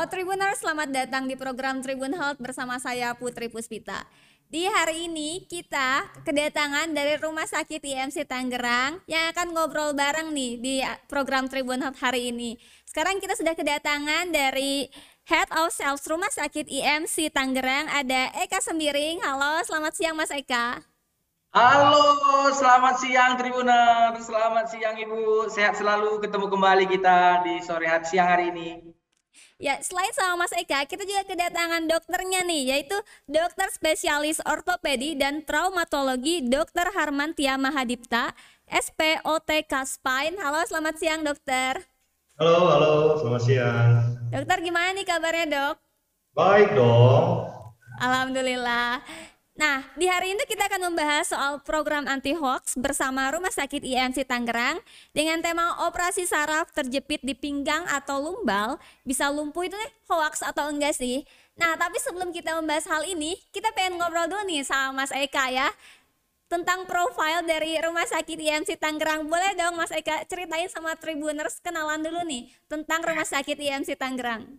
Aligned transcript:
Halo 0.00 0.16
Tribuners, 0.16 0.64
selamat 0.64 0.96
datang 0.96 1.28
di 1.28 1.36
program 1.36 1.84
Tribun 1.84 2.16
Health 2.16 2.40
bersama 2.40 2.80
saya 2.80 3.12
Putri 3.12 3.52
Puspita. 3.52 4.08
Di 4.48 4.64
hari 4.64 5.12
ini 5.12 5.44
kita 5.44 6.08
kedatangan 6.24 6.88
dari 6.96 7.20
Rumah 7.20 7.44
Sakit 7.44 7.84
IMC 7.84 8.24
Tangerang 8.24 9.04
yang 9.04 9.28
akan 9.28 9.52
ngobrol 9.52 9.92
bareng 9.92 10.32
nih 10.32 10.56
di 10.56 10.80
program 11.04 11.52
Tribun 11.52 11.84
Health 11.84 12.00
hari 12.00 12.32
ini. 12.32 12.56
Sekarang 12.88 13.20
kita 13.20 13.36
sudah 13.36 13.52
kedatangan 13.52 14.32
dari 14.32 14.88
Head 15.28 15.52
of 15.52 15.68
Sales 15.68 16.00
Rumah 16.08 16.32
Sakit 16.32 16.64
IMC 16.64 17.28
Tangerang 17.28 17.92
ada 17.92 18.32
Eka 18.40 18.64
Sembiring. 18.64 19.20
Halo, 19.20 19.60
selamat 19.68 20.00
siang 20.00 20.16
Mas 20.16 20.32
Eka. 20.32 20.80
Halo, 21.52 22.48
selamat 22.56 23.04
siang 23.04 23.36
Tribuner, 23.36 24.16
selamat 24.16 24.64
siang 24.64 24.96
Ibu, 24.96 25.52
sehat 25.52 25.76
selalu 25.76 26.24
ketemu 26.24 26.48
kembali 26.48 26.88
kita 26.88 27.44
di 27.44 27.60
sore 27.60 27.84
hari 27.84 28.08
siang 28.08 28.32
hari 28.32 28.48
ini. 28.48 28.99
Ya, 29.60 29.76
selain 29.84 30.08
sama 30.16 30.48
Mas 30.48 30.56
Eka, 30.56 30.88
kita 30.88 31.04
juga 31.04 31.20
kedatangan 31.28 31.84
dokternya 31.84 32.40
nih, 32.48 32.72
yaitu 32.72 32.96
dokter 33.28 33.68
spesialis 33.68 34.40
ortopedi 34.48 35.12
dan 35.20 35.44
traumatologi 35.44 36.40
Dr. 36.40 36.88
Harmantia 36.96 37.60
Mahadipta, 37.60 38.32
SPOTK 38.72 39.84
Spine. 39.84 40.40
Halo, 40.40 40.64
selamat 40.64 40.96
siang 40.96 41.20
dokter. 41.28 41.76
Halo, 42.40 42.72
halo, 42.72 42.92
selamat 43.20 43.42
siang. 43.44 43.88
Dokter 44.32 44.64
gimana 44.64 44.96
nih 44.96 45.04
kabarnya 45.04 45.46
dok? 45.52 45.76
Baik 46.32 46.72
dong. 46.72 47.52
Alhamdulillah. 48.00 49.04
Nah, 49.60 49.84
di 49.92 50.08
hari 50.08 50.32
ini 50.32 50.40
kita 50.48 50.72
akan 50.72 50.88
membahas 50.88 51.36
soal 51.36 51.60
program 51.60 52.08
anti 52.08 52.32
hoax 52.32 52.80
bersama 52.80 53.28
Rumah 53.28 53.52
Sakit 53.52 53.84
IMC 53.84 54.24
Tangerang 54.24 54.80
dengan 55.12 55.44
tema 55.44 55.84
operasi 55.84 56.24
saraf 56.24 56.72
terjepit 56.72 57.20
di 57.20 57.36
pinggang 57.36 57.84
atau 57.92 58.24
lumbal. 58.24 58.80
Bisa 59.04 59.28
lumpuh 59.28 59.68
itu 59.68 59.76
nih 59.76 59.92
hoax 60.08 60.40
atau 60.40 60.72
enggak 60.72 60.96
sih? 60.96 61.28
Nah, 61.60 61.76
tapi 61.76 62.00
sebelum 62.00 62.32
kita 62.32 62.56
membahas 62.56 62.88
hal 62.88 63.04
ini, 63.04 63.36
kita 63.52 63.68
pengen 63.76 64.00
ngobrol 64.00 64.32
dulu 64.32 64.48
nih 64.48 64.64
sama 64.64 65.04
Mas 65.04 65.12
Eka 65.12 65.52
ya 65.52 65.68
tentang 66.48 66.88
profil 66.88 67.44
dari 67.44 67.76
Rumah 67.76 68.08
Sakit 68.08 68.40
IMC 68.40 68.80
Tangerang. 68.80 69.28
Boleh 69.28 69.52
dong 69.60 69.76
Mas 69.76 69.92
Eka 69.92 70.24
ceritain 70.24 70.72
sama 70.72 70.96
Tribuners 70.96 71.60
kenalan 71.60 72.00
dulu 72.00 72.24
nih 72.24 72.48
tentang 72.64 73.04
Rumah 73.04 73.28
Sakit 73.28 73.60
IMC 73.60 73.92
Tangerang. 74.00 74.56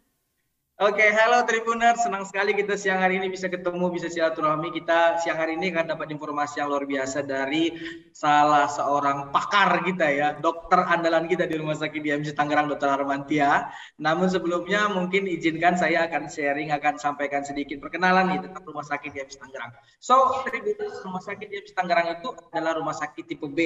Oke, 0.82 1.14
halo 1.14 1.46
Tribuner, 1.46 1.94
senang 1.94 2.26
sekali 2.26 2.58
kita 2.58 2.74
siang 2.74 2.98
hari 2.98 3.22
ini 3.22 3.30
bisa 3.30 3.46
ketemu, 3.46 3.94
bisa 3.94 4.10
silaturahmi. 4.10 4.74
Kita 4.74 5.22
siang 5.22 5.38
hari 5.38 5.54
ini 5.54 5.70
akan 5.70 5.94
dapat 5.94 6.10
informasi 6.10 6.58
yang 6.58 6.74
luar 6.74 6.90
biasa 6.90 7.22
dari 7.22 7.70
salah 8.10 8.66
seorang 8.66 9.30
pakar 9.30 9.86
kita 9.86 10.10
ya, 10.10 10.34
dokter 10.42 10.82
andalan 10.82 11.30
kita 11.30 11.46
di 11.46 11.62
Rumah 11.62 11.78
Sakit 11.78 12.02
DMC 12.02 12.34
Tangerang, 12.34 12.66
Dr. 12.66 12.98
Harmantia. 12.98 13.70
Namun 14.02 14.34
sebelumnya 14.34 14.90
mungkin 14.90 15.30
izinkan 15.30 15.78
saya 15.78 16.10
akan 16.10 16.26
sharing, 16.34 16.74
akan 16.74 16.98
sampaikan 16.98 17.46
sedikit 17.46 17.78
perkenalan 17.78 18.34
nih 18.34 18.50
tentang 18.50 18.66
Rumah 18.66 18.82
Sakit 18.82 19.14
DMC 19.14 19.38
Tangerang. 19.38 19.78
So, 20.02 20.42
Tribuner, 20.50 20.98
Rumah 21.06 21.22
Sakit 21.22 21.46
DMC 21.46 21.78
Tangerang 21.78 22.10
itu 22.10 22.34
adalah 22.50 22.74
rumah 22.74 22.98
sakit 22.98 23.30
tipe 23.30 23.46
B. 23.46 23.60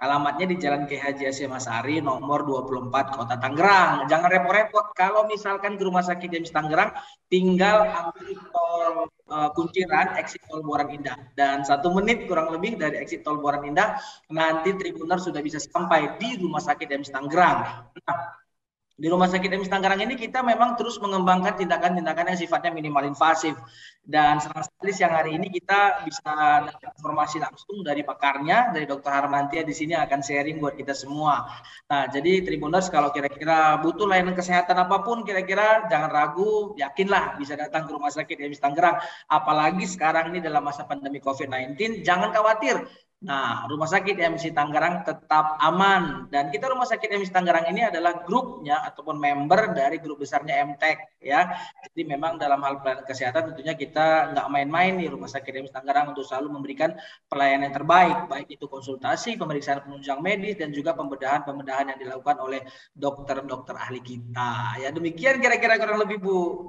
Alamatnya 0.00 0.48
di 0.48 0.56
Jalan 0.56 0.88
K. 0.88 0.96
Haji 1.04 1.28
Asia 1.28 1.52
Masari, 1.52 2.00
nomor 2.00 2.48
24, 2.48 3.12
Kota 3.12 3.36
Tangerang. 3.36 4.08
Jangan 4.08 4.32
repot-repot 4.32 4.96
kalau 4.96 5.28
misalkan 5.28 5.76
ke 5.76 5.84
Rumah 5.84 6.00
Sakit 6.00 6.32
DMC 6.32 6.45
Tangerang 6.54 6.94
tinggal 7.26 7.86
ambil 7.90 8.38
tol 8.54 8.94
uh, 9.30 9.50
kunciran 9.54 10.14
exit 10.20 10.42
tol 10.46 10.62
Buaran 10.62 10.94
Indah 10.94 11.18
dan 11.34 11.66
satu 11.66 11.90
menit 11.90 12.30
kurang 12.30 12.54
lebih 12.54 12.78
dari 12.78 13.02
exit 13.02 13.26
tol 13.26 13.42
Buaran 13.42 13.66
Indah 13.66 13.98
nanti 14.30 14.74
Tribuner 14.78 15.18
sudah 15.18 15.42
bisa 15.42 15.58
sampai 15.58 16.14
di 16.22 16.38
Rumah 16.38 16.62
Sakit 16.62 16.88
MC 16.88 17.10
Tangerang. 17.10 17.90
Nah, 17.98 18.18
di 18.96 19.12
Rumah 19.12 19.28
Sakit 19.28 19.52
MC 19.52 19.68
Tangerang 19.68 20.00
ini 20.00 20.16
kita 20.16 20.40
memang 20.40 20.72
terus 20.72 20.96
mengembangkan 21.04 21.52
tindakan-tindakan 21.60 22.32
yang 22.32 22.38
sifatnya 22.40 22.72
minimal 22.72 23.04
invasif. 23.04 23.52
Dan 24.00 24.40
senang 24.40 24.64
sekali 24.64 24.92
siang 24.96 25.12
hari 25.12 25.36
ini 25.36 25.52
kita 25.52 26.06
bisa 26.08 26.64
dapat 26.64 26.94
informasi 26.96 27.36
langsung 27.42 27.84
dari 27.84 28.00
pakarnya, 28.06 28.72
dari 28.72 28.88
Dr. 28.88 29.12
Harmantia 29.12 29.66
di 29.66 29.76
sini 29.76 29.92
akan 29.92 30.24
sharing 30.24 30.62
buat 30.62 30.80
kita 30.80 30.96
semua. 30.96 31.44
Nah, 31.92 32.08
jadi 32.08 32.40
Tribuners 32.40 32.88
kalau 32.88 33.12
kira-kira 33.12 33.76
butuh 33.84 34.08
layanan 34.08 34.32
kesehatan 34.32 34.78
apa 34.80 35.04
pun, 35.04 35.28
kira-kira 35.28 35.84
jangan 35.92 36.08
ragu, 36.08 36.72
yakinlah 36.80 37.36
bisa 37.36 37.52
datang 37.52 37.84
ke 37.84 37.92
Rumah 37.92 38.08
Sakit 38.08 38.48
MC 38.48 38.64
Tangerang. 38.64 38.96
Apalagi 39.28 39.84
sekarang 39.84 40.32
ini 40.32 40.40
dalam 40.40 40.64
masa 40.64 40.88
pandemi 40.88 41.20
COVID-19, 41.20 42.00
jangan 42.00 42.32
khawatir 42.32 42.80
Nah, 43.16 43.64
Rumah 43.64 43.88
Sakit 43.88 44.12
MC 44.20 44.52
Tangerang 44.52 45.00
tetap 45.00 45.56
aman 45.64 46.28
dan 46.28 46.52
kita 46.52 46.68
Rumah 46.68 46.84
Sakit 46.84 47.16
MC 47.16 47.32
Tangerang 47.32 47.64
ini 47.72 47.88
adalah 47.88 48.20
grupnya 48.20 48.84
ataupun 48.84 49.16
member 49.16 49.72
dari 49.72 49.96
grup 50.04 50.20
besarnya 50.20 50.60
MTEK 50.68 51.24
ya. 51.24 51.48
Jadi 51.88 52.04
memang 52.04 52.36
dalam 52.36 52.60
hal 52.60 52.84
pelayanan 52.84 53.08
kesehatan 53.08 53.56
tentunya 53.56 53.72
kita 53.72 54.36
nggak 54.36 54.46
main-main 54.52 55.00
nih 55.00 55.08
Rumah 55.08 55.32
Sakit 55.32 55.48
MC 55.48 55.72
Tangerang 55.72 56.12
untuk 56.12 56.28
selalu 56.28 56.60
memberikan 56.60 56.92
pelayanan 57.24 57.72
yang 57.72 57.74
terbaik 57.80 58.18
baik 58.28 58.48
itu 58.52 58.68
konsultasi, 58.68 59.40
pemeriksaan 59.40 59.80
penunjang 59.88 60.20
medis 60.20 60.60
dan 60.60 60.68
juga 60.76 60.92
pembedahan-pembedahan 60.92 61.96
yang 61.96 61.98
dilakukan 61.98 62.36
oleh 62.36 62.68
dokter-dokter 62.92 63.80
ahli 63.80 64.04
kita. 64.04 64.76
Ya 64.76 64.92
demikian 64.92 65.40
kira-kira 65.40 65.80
kurang 65.80 66.04
lebih 66.04 66.20
Bu. 66.20 66.68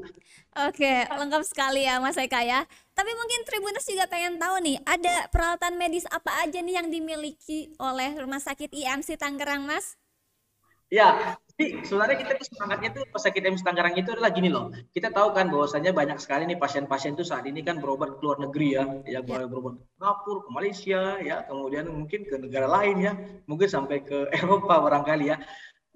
Oke, 0.58 1.06
lengkap 1.12 1.44
sekali 1.44 1.84
ya 1.84 2.00
Mas 2.00 2.16
Eka 2.16 2.40
ya. 2.40 2.64
Tapi 2.98 3.12
mungkin 3.14 3.46
Tribuners 3.46 3.86
juga 3.86 4.10
pengen 4.10 4.42
tahu 4.42 4.58
nih, 4.58 4.82
ada 4.82 5.30
peralatan 5.30 5.78
medis 5.78 6.10
apa 6.10 6.34
aja 6.42 6.58
nih 6.58 6.82
yang 6.82 6.90
dimiliki 6.90 7.70
oleh 7.78 8.18
Rumah 8.18 8.42
Sakit 8.42 8.74
IMC 8.74 9.22
Tangerang, 9.22 9.70
Mas? 9.70 9.94
Ya, 10.90 11.38
jadi 11.54 11.86
sebenarnya 11.86 12.18
kita 12.26 12.42
tuh 12.42 12.48
semangatnya 12.50 12.90
tuh 12.98 13.06
Rumah 13.06 13.22
Sakit 13.22 13.42
IMC 13.46 13.62
Tangerang 13.62 13.94
itu 14.02 14.10
adalah 14.18 14.34
gini 14.34 14.50
loh. 14.50 14.74
Kita 14.90 15.14
tahu 15.14 15.30
kan 15.38 15.46
bahwasanya 15.54 15.94
banyak 15.94 16.18
sekali 16.18 16.50
nih 16.50 16.58
pasien-pasien 16.58 17.14
tuh 17.14 17.22
saat 17.22 17.46
ini 17.46 17.62
kan 17.62 17.78
berobat 17.78 18.18
ke 18.18 18.22
luar 18.26 18.42
negeri 18.42 18.82
ya, 18.82 18.90
ya, 19.06 19.22
ya. 19.22 19.46
berobat 19.46 19.78
ke 19.78 19.86
Singapura, 19.94 20.40
ke 20.42 20.50
Malaysia, 20.50 21.02
ya, 21.22 21.46
kemudian 21.46 21.86
mungkin 21.94 22.26
ke 22.26 22.36
negara 22.42 22.66
lain 22.66 22.98
ya, 22.98 23.14
mungkin 23.46 23.70
sampai 23.70 24.02
ke 24.02 24.26
Eropa 24.42 24.74
barangkali 24.82 25.26
ya. 25.30 25.38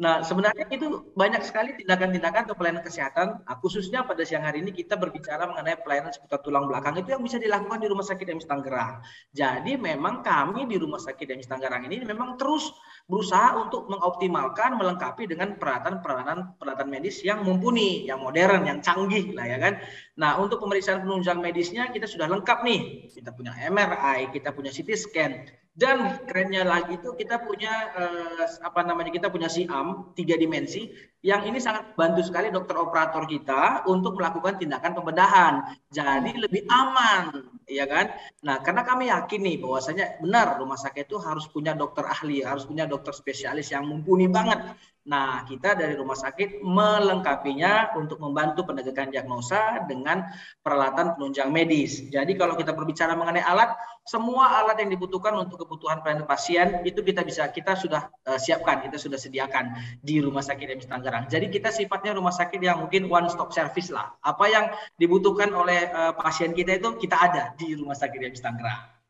Nah, 0.02 0.26
sebenarnya 0.26 0.66
itu 0.74 1.14
banyak 1.14 1.46
sekali 1.46 1.78
tindakan-tindakan 1.78 2.50
atau 2.50 2.58
pelayanan 2.58 2.82
kesehatan, 2.82 3.46
nah, 3.46 3.56
khususnya 3.62 4.02
pada 4.02 4.26
siang 4.26 4.42
hari 4.42 4.66
ini 4.66 4.74
kita 4.74 4.98
berbicara 4.98 5.46
mengenai 5.46 5.78
pelayanan 5.78 6.10
seputar 6.10 6.42
tulang 6.42 6.66
belakang 6.66 6.98
itu 6.98 7.14
yang 7.14 7.22
bisa 7.22 7.38
dilakukan 7.38 7.78
di 7.78 7.86
Rumah 7.86 8.02
Sakit 8.10 8.26
MS 8.34 8.50
Tangerang. 8.50 9.06
Jadi 9.30 9.78
memang 9.78 10.26
kami 10.26 10.66
di 10.66 10.82
Rumah 10.82 10.98
Sakit 10.98 11.38
MS 11.38 11.54
Tangerang 11.54 11.86
ini 11.86 12.02
memang 12.02 12.34
terus 12.34 12.74
berusaha 13.06 13.54
untuk 13.62 13.94
mengoptimalkan, 13.94 14.74
melengkapi 14.74 15.30
dengan 15.30 15.54
peralatan-peralatan 15.62 16.58
peralatan 16.58 16.88
medis 16.90 17.22
yang 17.22 17.46
mumpuni, 17.46 18.10
yang 18.10 18.26
modern, 18.26 18.66
yang 18.66 18.82
canggih 18.82 19.38
lah 19.38 19.46
ya 19.46 19.62
kan. 19.62 19.86
Nah, 20.18 20.42
untuk 20.42 20.66
pemeriksaan 20.66 21.06
penunjang 21.06 21.38
medisnya 21.38 21.94
kita 21.94 22.10
sudah 22.10 22.26
lengkap 22.26 22.66
nih. 22.66 23.06
Kita 23.14 23.38
punya 23.38 23.54
MRI, 23.70 24.34
kita 24.34 24.50
punya 24.50 24.74
CT 24.74 24.90
scan, 24.98 25.61
dan 25.72 26.20
kerennya 26.28 26.68
lagi 26.68 27.00
itu 27.00 27.16
kita 27.16 27.48
punya 27.48 27.72
eh, 27.96 28.44
apa 28.60 28.84
namanya 28.84 29.08
kita 29.08 29.32
punya 29.32 29.48
siam 29.48 30.12
tiga 30.12 30.36
dimensi 30.36 30.92
yang 31.22 31.46
ini 31.46 31.62
sangat 31.62 31.94
bantu 31.94 32.26
sekali 32.26 32.50
dokter 32.50 32.74
operator 32.76 33.30
kita 33.30 33.86
untuk 33.86 34.18
melakukan 34.18 34.58
tindakan 34.58 34.98
pembedahan. 34.98 35.54
Jadi 35.94 36.34
lebih 36.34 36.66
aman, 36.66 37.46
ya 37.70 37.86
kan? 37.86 38.10
Nah, 38.42 38.58
karena 38.66 38.82
kami 38.82 39.14
yakin 39.14 39.40
nih 39.46 39.58
bahwasanya 39.62 40.18
benar 40.18 40.58
rumah 40.58 40.82
sakit 40.82 41.06
itu 41.06 41.22
harus 41.22 41.46
punya 41.46 41.78
dokter 41.78 42.10
ahli, 42.10 42.42
harus 42.42 42.66
punya 42.66 42.90
dokter 42.90 43.14
spesialis 43.14 43.70
yang 43.70 43.86
mumpuni 43.86 44.26
banget. 44.26 44.74
Nah, 45.02 45.46
kita 45.46 45.78
dari 45.78 45.94
rumah 45.94 46.18
sakit 46.18 46.62
melengkapinya 46.66 47.94
untuk 47.98 48.18
membantu 48.18 48.70
penegakan 48.70 49.14
diagnosa 49.14 49.86
dengan 49.86 50.26
peralatan 50.62 51.18
penunjang 51.18 51.54
medis. 51.54 52.06
Jadi 52.10 52.34
kalau 52.34 52.58
kita 52.58 52.74
berbicara 52.74 53.14
mengenai 53.14 53.46
alat, 53.46 53.78
semua 54.02 54.58
alat 54.62 54.82
yang 54.82 54.90
dibutuhkan 54.98 55.38
untuk 55.38 55.62
kebutuhan 55.62 56.02
pelayanan 56.02 56.26
pasien 56.26 56.82
itu 56.82 57.06
kita 57.06 57.22
bisa 57.22 57.46
kita 57.54 57.78
sudah 57.78 58.10
uh, 58.26 58.40
siapkan, 58.42 58.82
kita 58.82 58.98
sudah 58.98 59.16
sediakan 59.22 59.78
di 60.02 60.18
rumah 60.18 60.42
sakit 60.42 60.68
MS 60.82 60.90
Tangerang. 60.90 61.30
Jadi 61.30 61.54
kita 61.54 61.70
sifatnya 61.70 62.18
rumah 62.18 62.34
sakit 62.34 62.58
yang 62.58 62.82
mungkin 62.82 63.06
one 63.06 63.30
stop 63.30 63.54
service 63.54 63.94
lah. 63.94 64.10
Apa 64.26 64.50
yang 64.50 64.66
dibutuhkan 64.98 65.54
oleh 65.54 65.88
uh, 65.94 66.18
pasien 66.18 66.52
kita 66.58 66.82
itu 66.82 66.98
kita 66.98 67.16
ada 67.16 67.44
di 67.54 67.78
rumah 67.78 67.94
sakit 67.94 68.20
MS 68.20 68.42
Tangerang. 68.42 69.02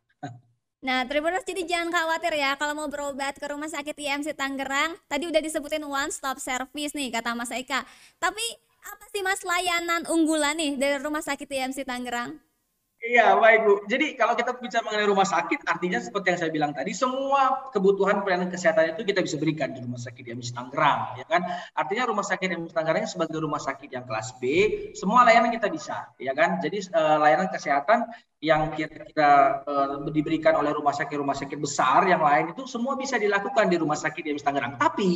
Nah, 0.81 1.05
Tribuners 1.05 1.45
jadi 1.45 1.61
jangan 1.61 1.93
khawatir 1.93 2.33
ya 2.41 2.57
kalau 2.57 2.73
mau 2.73 2.89
berobat 2.89 3.37
ke 3.37 3.45
Rumah 3.45 3.69
Sakit 3.69 3.93
IMC 3.93 4.33
Tangerang. 4.33 4.97
Tadi 5.05 5.29
udah 5.29 5.37
disebutin 5.37 5.85
one 5.85 6.09
stop 6.09 6.41
service 6.41 6.97
nih 6.97 7.13
kata 7.13 7.37
Mas 7.37 7.53
Eka. 7.53 7.85
Tapi 8.17 8.41
apa 8.81 9.05
sih 9.13 9.21
Mas 9.21 9.45
layanan 9.45 10.09
unggulan 10.09 10.57
nih 10.57 10.81
dari 10.81 10.97
Rumah 10.97 11.21
Sakit 11.21 11.45
IMC 11.45 11.85
Tangerang? 11.85 12.41
Iya, 13.01 13.33
baik 13.33 13.59
Bu. 13.65 13.73
Jadi 13.89 14.13
kalau 14.13 14.37
kita 14.37 14.53
bicara 14.61 14.85
mengenai 14.85 15.09
rumah 15.09 15.25
sakit, 15.25 15.65
artinya 15.65 15.97
seperti 15.97 16.27
yang 16.29 16.39
saya 16.39 16.51
bilang 16.53 16.69
tadi, 16.69 16.93
semua 16.93 17.73
kebutuhan 17.73 18.21
pelayanan 18.21 18.53
kesehatan 18.53 18.93
itu 18.93 19.01
kita 19.01 19.25
bisa 19.25 19.41
berikan 19.41 19.73
di 19.73 19.81
rumah 19.81 19.97
sakit 19.97 20.21
yang 20.21 20.37
Tangerang, 20.37 21.17
ya 21.17 21.25
kan? 21.25 21.41
Artinya 21.73 22.13
rumah 22.13 22.21
sakit 22.21 22.49
yang 22.53 22.63
Tangerang 22.69 23.09
sebagai 23.09 23.41
rumah 23.41 23.57
sakit 23.57 23.89
yang 23.89 24.05
kelas 24.05 24.37
B, 24.37 24.43
semua 24.93 25.25
layanan 25.25 25.49
kita 25.49 25.73
bisa, 25.73 26.13
ya 26.21 26.37
kan? 26.37 26.61
Jadi 26.61 26.77
uh, 26.93 27.17
layanan 27.17 27.49
kesehatan 27.49 28.05
yang 28.41 28.73
kira-kira 28.73 29.61
uh, 29.69 30.01
diberikan 30.09 30.57
oleh 30.57 30.73
rumah 30.73 30.97
sakit-rumah 30.97 31.37
sakit 31.37 31.61
besar 31.61 32.09
yang 32.09 32.25
lain 32.25 32.57
itu 32.57 32.65
semua 32.65 32.97
bisa 32.97 33.21
dilakukan 33.21 33.69
di 33.69 33.77
rumah 33.77 33.93
sakit 33.93 34.33
IMS 34.33 34.41
Tangerang. 34.41 34.81
Tapi, 34.81 35.09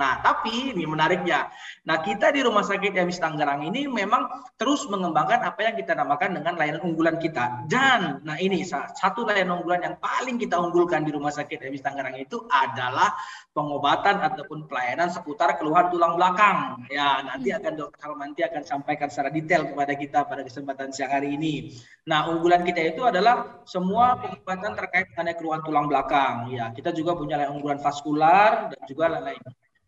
nah 0.00 0.24
tapi 0.24 0.72
ini 0.72 0.88
menariknya. 0.88 1.52
Nah 1.84 2.00
kita 2.00 2.32
di 2.32 2.40
rumah 2.40 2.64
sakit 2.64 2.96
IMS 2.96 3.20
Tangerang 3.20 3.68
ini 3.68 3.84
memang 3.84 4.32
terus 4.56 4.88
mengembangkan 4.88 5.44
apa 5.44 5.60
yang 5.60 5.76
kita 5.76 5.92
namakan 5.92 6.40
dengan 6.40 6.56
layanan 6.56 6.80
unggulan 6.80 7.20
kita. 7.20 7.68
Dan, 7.68 8.24
nah 8.24 8.40
ini 8.40 8.64
satu 8.64 9.28
layanan 9.28 9.60
unggulan 9.60 9.84
yang 9.84 9.96
paling 10.00 10.40
kita 10.40 10.56
unggulkan 10.56 11.04
di 11.04 11.12
rumah 11.12 11.36
sakit 11.36 11.60
IMS 11.60 11.84
Tangerang 11.84 12.16
itu 12.16 12.48
adalah 12.48 13.12
pengobatan 13.52 14.24
ataupun 14.24 14.64
pelayanan 14.64 15.12
seputar 15.12 15.60
keluhan 15.60 15.92
tulang 15.92 16.16
belakang. 16.16 16.88
Ya 16.88 17.20
nanti 17.28 17.52
akan 17.52 17.76
dokter 17.76 18.08
Halmanti 18.08 18.40
akan 18.40 18.64
sampaikan 18.64 19.12
secara 19.12 19.28
detail 19.28 19.68
kepada 19.68 19.92
kita 19.92 20.24
pada 20.24 20.40
kesempatan 20.40 20.96
siang 20.96 21.12
hari 21.12 21.36
ini. 21.36 21.76
Nah 22.10 22.26
unggulan 22.26 22.66
kita 22.66 22.90
itu 22.90 23.06
adalah 23.06 23.62
semua 23.62 24.18
pengobatan 24.18 24.74
terkait 24.74 25.06
dengan 25.14 25.30
keluhan 25.38 25.62
tulang 25.62 25.86
belakang. 25.86 26.50
Ya, 26.50 26.74
kita 26.74 26.90
juga 26.90 27.14
punya 27.14 27.46
unggulan 27.46 27.78
vaskular 27.78 28.74
dan 28.74 28.80
juga 28.90 29.14
lain-lain. 29.14 29.38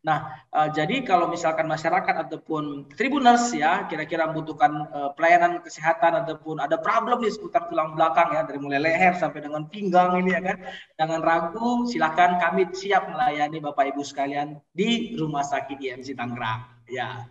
Nah, 0.02 0.34
uh, 0.50 0.66
jadi 0.66 1.06
kalau 1.06 1.30
misalkan 1.30 1.70
masyarakat 1.70 2.26
ataupun 2.26 2.90
tribuners 2.98 3.54
ya 3.54 3.86
kira-kira 3.86 4.26
membutuhkan 4.26 4.90
uh, 4.90 5.10
pelayanan 5.14 5.62
kesehatan 5.62 6.26
ataupun 6.26 6.58
ada 6.58 6.74
problem 6.74 7.22
di 7.22 7.30
seputar 7.30 7.70
tulang 7.70 7.94
belakang 7.94 8.34
ya 8.34 8.42
dari 8.42 8.58
mulai 8.58 8.82
leher 8.82 9.14
sampai 9.14 9.46
dengan 9.46 9.70
pinggang 9.70 10.18
ini 10.18 10.34
ya 10.34 10.42
kan, 10.42 10.58
jangan 10.98 11.20
ragu, 11.22 11.86
silakan 11.86 12.42
kami 12.42 12.66
siap 12.74 13.14
melayani 13.14 13.62
Bapak 13.62 13.94
Ibu 13.94 14.02
sekalian 14.02 14.58
di 14.74 15.14
Rumah 15.14 15.46
Sakit 15.46 15.78
IMC 15.78 16.18
Tangerang. 16.18 16.66
Ya. 16.90 17.22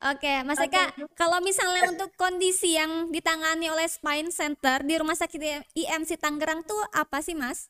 Oke, 0.00 0.32
Mas 0.48 0.56
Eka, 0.56 0.96
okay. 0.96 1.04
kalau 1.12 1.44
misalnya 1.44 1.92
untuk 1.92 2.08
kondisi 2.16 2.72
yang 2.72 3.12
ditangani 3.12 3.68
oleh 3.68 3.84
Spine 3.84 4.32
Center 4.32 4.80
di 4.80 4.96
Rumah 4.96 5.12
Sakit 5.12 5.76
IMC 5.76 6.16
Tangerang 6.16 6.64
tuh 6.64 6.80
apa 6.96 7.20
sih, 7.20 7.36
Mas? 7.36 7.68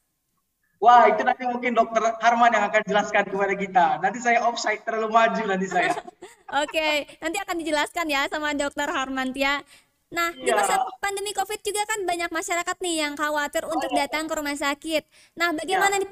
Wah, 0.79 1.11
itu 1.11 1.27
nanti 1.27 1.43
mungkin 1.45 1.75
dokter 1.75 2.01
Harman 2.23 2.55
yang 2.55 2.71
akan 2.71 2.83
jelaskan 2.87 3.27
kepada 3.27 3.55
kita. 3.59 3.87
Nanti 3.99 4.23
saya 4.23 4.47
offside 4.47 4.81
terlalu 4.87 5.11
maju 5.11 5.43
nanti 5.43 5.67
saya. 5.67 5.91
Oke, 6.63 6.71
okay. 6.71 6.95
nanti 7.19 7.37
akan 7.43 7.57
dijelaskan 7.61 8.07
ya 8.07 8.31
sama 8.31 8.55
dokter 8.55 8.87
Harman 8.87 9.35
ya. 9.35 9.61
Nah, 10.15 10.31
ya. 10.39 10.43
di 10.47 10.51
masa 10.55 10.81
pandemi 11.03 11.35
COVID 11.35 11.61
juga 11.67 11.83
kan 11.83 12.07
banyak 12.07 12.31
masyarakat 12.31 12.77
nih 12.79 12.95
yang 13.11 13.15
khawatir 13.19 13.67
oh, 13.67 13.75
untuk 13.75 13.91
datang 13.91 14.31
ke 14.31 14.35
rumah 14.39 14.55
sakit. 14.55 15.03
Nah, 15.35 15.51
bagaimana 15.51 15.99
ya. 15.99 16.03
nih 16.03 16.11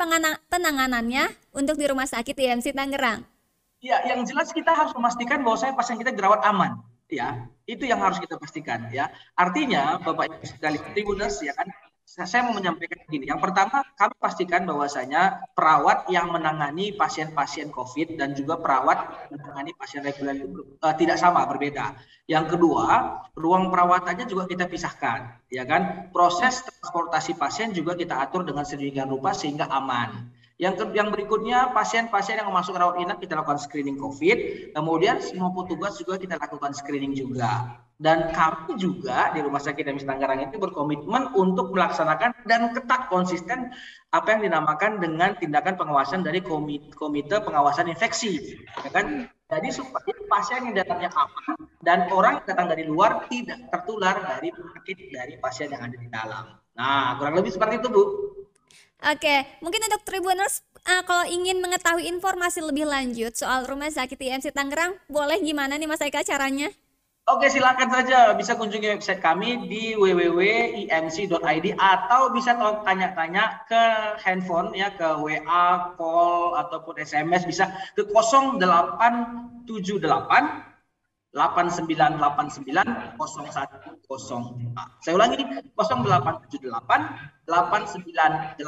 penanganannya 0.50 1.25
untuk 1.55 1.79
di 1.79 1.87
rumah 1.87 2.11
sakit 2.11 2.35
IMC 2.35 2.75
Tangerang? 2.75 3.38
Ya, 3.78 4.02
yang 4.10 4.26
jelas 4.26 4.50
kita 4.50 4.75
harus 4.75 4.90
memastikan 4.98 5.46
bahwa 5.46 5.54
saya 5.54 5.70
pasien 5.75 5.98
kita 6.02 6.10
dirawat 6.10 6.42
aman. 6.42 6.82
Ya, 7.08 7.46
itu 7.64 7.88
yang 7.88 8.02
harus 8.02 8.19
kita 8.19 8.36
pastikan. 8.36 8.90
Ya, 8.92 9.08
artinya 9.38 9.96
Bapak 10.02 10.28
Ibu 10.28 10.44
sekalian 10.44 10.84
Tribuners 10.92 11.40
ya 11.40 11.56
kan, 11.56 11.70
saya 12.08 12.40
mau 12.40 12.56
menyampaikan 12.56 13.04
begini. 13.04 13.28
Yang 13.28 13.40
pertama, 13.44 13.84
kami 13.94 14.14
pastikan 14.16 14.64
bahwasanya 14.64 15.44
perawat 15.52 16.08
yang 16.08 16.32
menangani 16.32 16.96
pasien-pasien 16.96 17.69
COVID 17.69 18.16
dan 18.16 18.32
juga 18.32 18.56
perawat 18.56 19.28
menangani 19.28 19.76
pasien 19.76 20.00
reguler 20.00 20.48
uh, 20.81 20.94
tidak 20.96 21.20
sama, 21.20 21.44
berbeda. 21.44 22.00
Yang 22.24 22.56
kedua, 22.56 23.20
ruang 23.36 23.69
perawatannya 23.69 24.24
juga 24.24 24.48
kita 24.48 24.66
pisahkan, 24.66 25.36
ya 25.52 25.69
kan? 25.69 26.08
Proses 26.08 26.64
transportasi 26.64 27.36
pasien 27.36 27.76
juga 27.76 27.92
kita 27.92 28.16
atur 28.24 28.42
dengan 28.48 28.64
sedemikian 28.64 29.12
rupa 29.12 29.36
sehingga 29.36 29.69
aman. 29.69 30.32
Yang 30.58 30.90
yang 30.90 31.14
berikutnya 31.14 31.70
pasien-pasien 31.70 32.43
yang 32.43 32.50
masuk 32.50 32.75
rawat 32.75 32.99
inap 32.99 33.22
kita 33.22 33.38
lakukan 33.38 33.62
screening 33.62 33.94
COVID. 33.94 34.38
Kemudian 34.75 35.22
semua 35.22 35.55
petugas 35.55 35.94
juga 36.02 36.19
kita 36.19 36.34
lakukan 36.34 36.75
screening 36.75 37.14
juga. 37.14 37.78
Dan 37.99 38.31
kami 38.31 38.78
juga 38.78 39.34
di 39.34 39.43
Rumah 39.43 39.58
Sakit 39.58 39.82
Demis 39.82 40.06
Tangerang 40.06 40.50
itu 40.50 40.58
berkomitmen 40.58 41.34
untuk 41.34 41.75
melaksanakan 41.75 42.46
dan 42.46 42.70
ketat 42.70 43.10
konsisten 43.10 43.75
apa 44.14 44.38
yang 44.38 44.50
dinamakan 44.50 45.02
dengan 45.02 45.34
tindakan 45.34 45.75
pengawasan 45.75 46.22
dari 46.22 46.38
komite, 46.38 46.94
komite 46.94 47.43
pengawasan 47.43 47.90
infeksi. 47.90 48.55
Ya 48.87 48.90
kan? 48.94 49.26
Jadi 49.50 49.69
supaya 49.75 50.14
pasien 50.31 50.70
yang 50.70 50.78
datangnya 50.78 51.10
aman 51.10 51.58
dan 51.82 52.06
orang 52.14 52.38
yang 52.38 52.46
datang 52.46 52.66
dari 52.70 52.87
luar 52.87 53.26
tidak 53.26 53.66
tertular 53.66 54.14
dari 54.22 54.55
penyakit 54.55 54.99
dari 55.10 55.34
pasien 55.43 55.66
yang 55.70 55.82
ada 55.82 55.96
di 55.99 56.08
dalam. 56.10 56.44
Nah, 56.78 57.19
kurang 57.19 57.34
lebih 57.34 57.50
seperti 57.50 57.82
itu, 57.82 57.88
Bu. 57.90 58.02
Oke, 58.98 59.46
mungkin 59.62 59.78
untuk 59.86 60.02
Tribuners 60.02 60.66
uh, 60.82 61.06
kalau 61.06 61.22
ingin 61.30 61.62
mengetahui 61.62 62.10
informasi 62.10 62.66
lebih 62.66 62.82
lanjut 62.82 63.30
soal 63.38 63.62
Rumah 63.62 63.94
Sakit 63.94 64.18
IMC 64.18 64.50
Tangerang, 64.50 64.98
boleh 65.06 65.38
gimana 65.38 65.78
nih 65.78 65.86
Mas 65.86 66.02
Eka 66.02 66.26
caranya? 66.26 66.66
Oke, 67.28 67.44
silakan 67.52 67.92
saja 67.92 68.32
bisa 68.32 68.56
kunjungi 68.56 68.88
website 68.88 69.20
kami 69.20 69.68
di 69.68 69.92
www.imc.id 69.92 71.66
atau 71.76 72.32
bisa 72.32 72.56
tanya-tanya 72.56 73.68
ke 73.68 73.82
handphone 74.24 74.72
ya 74.72 74.88
ke 74.96 75.04
WA, 75.20 75.92
call 76.00 76.56
ataupun 76.56 76.96
SMS 76.96 77.44
bisa 77.44 77.68
ke 77.92 78.08
0878 78.08 80.68
8989 81.38 83.14
Saya 84.99 85.14
ulangi 85.14 85.38
0878 85.79 87.46
8989 87.46 88.58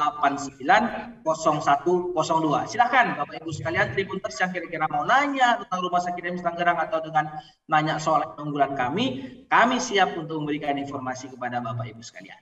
0102. 1.27 2.71
Silakan 2.71 3.19
Bapak 3.19 3.35
Ibu 3.43 3.51
sekalian 3.51 3.91
Tribuners 3.91 4.39
yang 4.39 4.51
kira-kira 4.55 4.87
mau 4.87 5.03
nanya 5.03 5.59
tentang 5.59 5.79
Rumah 5.83 5.99
Sakit 5.99 6.23
MS 6.31 6.47
Tangerang 6.47 6.79
atau 6.79 7.03
dengan 7.03 7.27
nanya 7.67 7.99
soal 7.99 8.23
unggulan 8.39 8.71
kami, 8.79 9.27
kami 9.51 9.77
siap 9.83 10.15
untuk 10.15 10.39
memberikan 10.39 10.79
informasi 10.79 11.27
kepada 11.27 11.59
Bapak 11.59 11.91
Ibu 11.91 11.99
sekalian. 11.99 12.39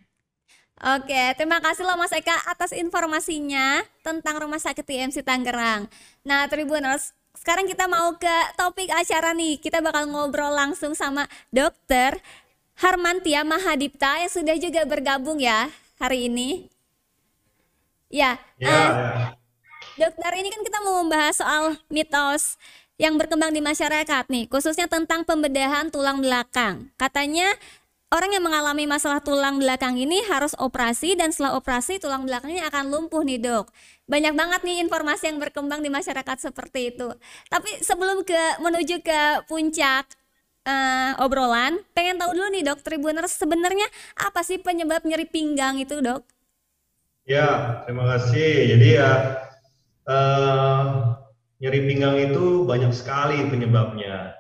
Oke, 0.80 1.36
terima 1.36 1.60
kasih 1.60 1.84
loh 1.84 2.00
Mas 2.00 2.16
Eka 2.16 2.32
atas 2.48 2.72
informasinya 2.72 3.84
tentang 4.00 4.40
Rumah 4.40 4.64
Sakit 4.64 4.88
TMC 4.88 5.28
Tangerang. 5.28 5.92
Nah, 6.24 6.48
Tribuners, 6.48 7.12
sekarang 7.40 7.72
kita 7.72 7.88
mau 7.88 8.20
ke 8.20 8.36
topik 8.60 8.92
acara 8.92 9.32
nih. 9.32 9.64
Kita 9.64 9.80
bakal 9.80 10.12
ngobrol 10.12 10.52
langsung 10.52 10.92
sama 10.92 11.24
dokter 11.56 12.20
Harmantia 12.76 13.48
Mahadipta 13.48 14.20
yang 14.20 14.32
sudah 14.32 14.60
juga 14.60 14.84
bergabung 14.84 15.40
ya 15.40 15.72
hari 16.04 16.28
ini. 16.28 16.68
Ya, 18.12 18.42
ya, 18.58 18.68
uh, 18.68 18.92
dokter 19.96 20.32
ini 20.36 20.50
kan 20.52 20.66
kita 20.66 20.82
mau 20.84 21.00
membahas 21.00 21.40
soal 21.40 21.78
mitos 21.88 22.58
yang 23.00 23.16
berkembang 23.16 23.56
di 23.56 23.64
masyarakat 23.64 24.28
nih, 24.28 24.50
khususnya 24.52 24.90
tentang 24.92 25.24
pembedahan 25.24 25.94
tulang 25.94 26.20
belakang. 26.20 26.92
Katanya 27.00 27.48
orang 28.10 28.36
yang 28.36 28.44
mengalami 28.44 28.90
masalah 28.90 29.22
tulang 29.22 29.62
belakang 29.62 29.96
ini 29.96 30.26
harus 30.28 30.58
operasi 30.58 31.16
dan 31.16 31.30
setelah 31.32 31.56
operasi 31.56 32.02
tulang 32.02 32.26
belakangnya 32.26 32.68
akan 32.68 32.92
lumpuh 32.92 33.24
nih 33.24 33.40
dok. 33.40 33.70
Banyak 34.10 34.34
banget 34.34 34.62
nih 34.66 34.82
informasi 34.82 35.30
yang 35.30 35.38
berkembang 35.38 35.86
di 35.86 35.94
masyarakat 35.94 36.38
seperti 36.50 36.98
itu. 36.98 37.14
Tapi 37.46 37.78
sebelum 37.86 38.26
ke 38.26 38.58
menuju 38.58 39.06
ke 39.06 39.46
puncak 39.46 40.10
uh, 40.66 41.14
obrolan, 41.22 41.78
pengen 41.94 42.18
tahu 42.18 42.34
dulu 42.34 42.50
nih 42.50 42.66
dok 42.66 42.82
Tribuners 42.82 43.38
sebenarnya 43.38 43.86
apa 44.18 44.42
sih 44.42 44.58
penyebab 44.58 45.06
nyeri 45.06 45.30
pinggang 45.30 45.78
itu 45.78 46.02
dok? 46.02 46.26
Ya 47.30 47.86
terima 47.86 48.18
kasih. 48.18 48.74
Jadi 48.74 48.88
ya 48.98 49.12
uh, 50.10 50.86
nyeri 51.62 51.86
pinggang 51.86 52.18
itu 52.18 52.66
banyak 52.66 52.90
sekali 52.90 53.46
penyebabnya. 53.46 54.34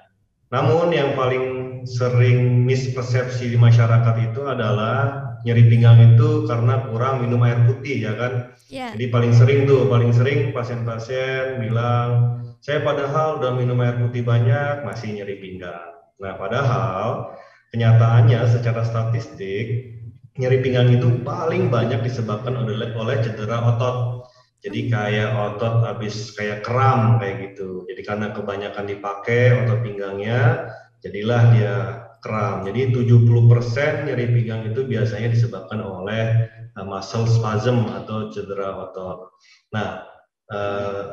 Namun 0.49 0.89
yang 0.89 1.13
paling 1.13 1.69
sering 1.85 2.65
mispersepsi 2.65 3.53
di 3.53 3.57
masyarakat 3.61 4.33
itu 4.33 4.41
adalah 4.49 5.28
nyeri 5.43 5.63
pinggang 5.67 6.15
itu 6.15 6.45
karena 6.45 6.89
kurang 6.89 7.23
minum 7.23 7.41
air 7.45 7.63
putih 7.67 8.03
ya 8.03 8.13
kan. 8.15 8.53
Yeah. 8.69 8.93
Jadi 8.93 9.05
paling 9.09 9.33
sering 9.33 9.65
tuh, 9.65 9.87
paling 9.89 10.11
sering 10.11 10.51
pasien-pasien 10.51 11.63
bilang 11.63 12.39
saya 12.59 12.83
padahal 12.83 13.39
udah 13.39 13.55
minum 13.55 13.79
air 13.79 13.95
putih 13.97 14.21
banyak 14.23 14.83
masih 14.83 15.15
nyeri 15.15 15.39
pinggang. 15.39 15.95
Nah 16.19 16.35
padahal 16.35 17.35
kenyataannya 17.71 18.39
secara 18.51 18.83
statistik 18.83 19.95
nyeri 20.39 20.57
pinggang 20.63 20.91
itu 20.91 21.23
paling 21.23 21.71
banyak 21.71 22.03
disebabkan 22.03 22.55
oleh 22.59 22.91
oleh 22.95 23.17
cedera 23.23 23.63
otot. 23.75 24.27
Jadi 24.59 24.91
kayak 24.91 25.29
otot 25.39 25.87
habis 25.87 26.35
kayak 26.35 26.67
kram 26.67 27.15
kayak 27.23 27.51
gitu. 27.51 27.87
Jadi 27.87 28.01
karena 28.03 28.35
kebanyakan 28.35 28.85
dipakai 28.91 29.63
otot 29.63 29.79
pinggangnya, 29.87 30.67
jadilah 30.99 31.41
dia 31.55 31.75
kram. 32.19 32.67
Jadi 32.67 32.93
70% 32.95 34.07
nyeri 34.07 34.25
pinggang 34.31 34.61
itu 34.69 34.85
biasanya 34.85 35.31
disebabkan 35.31 35.79
oleh 35.83 36.47
uh, 36.75 36.85
muscle 36.85 37.27
spasm 37.27 37.87
atau 37.91 38.29
cedera 38.29 38.75
otot. 38.87 39.33
Nah, 39.75 40.05
uh, 40.51 41.03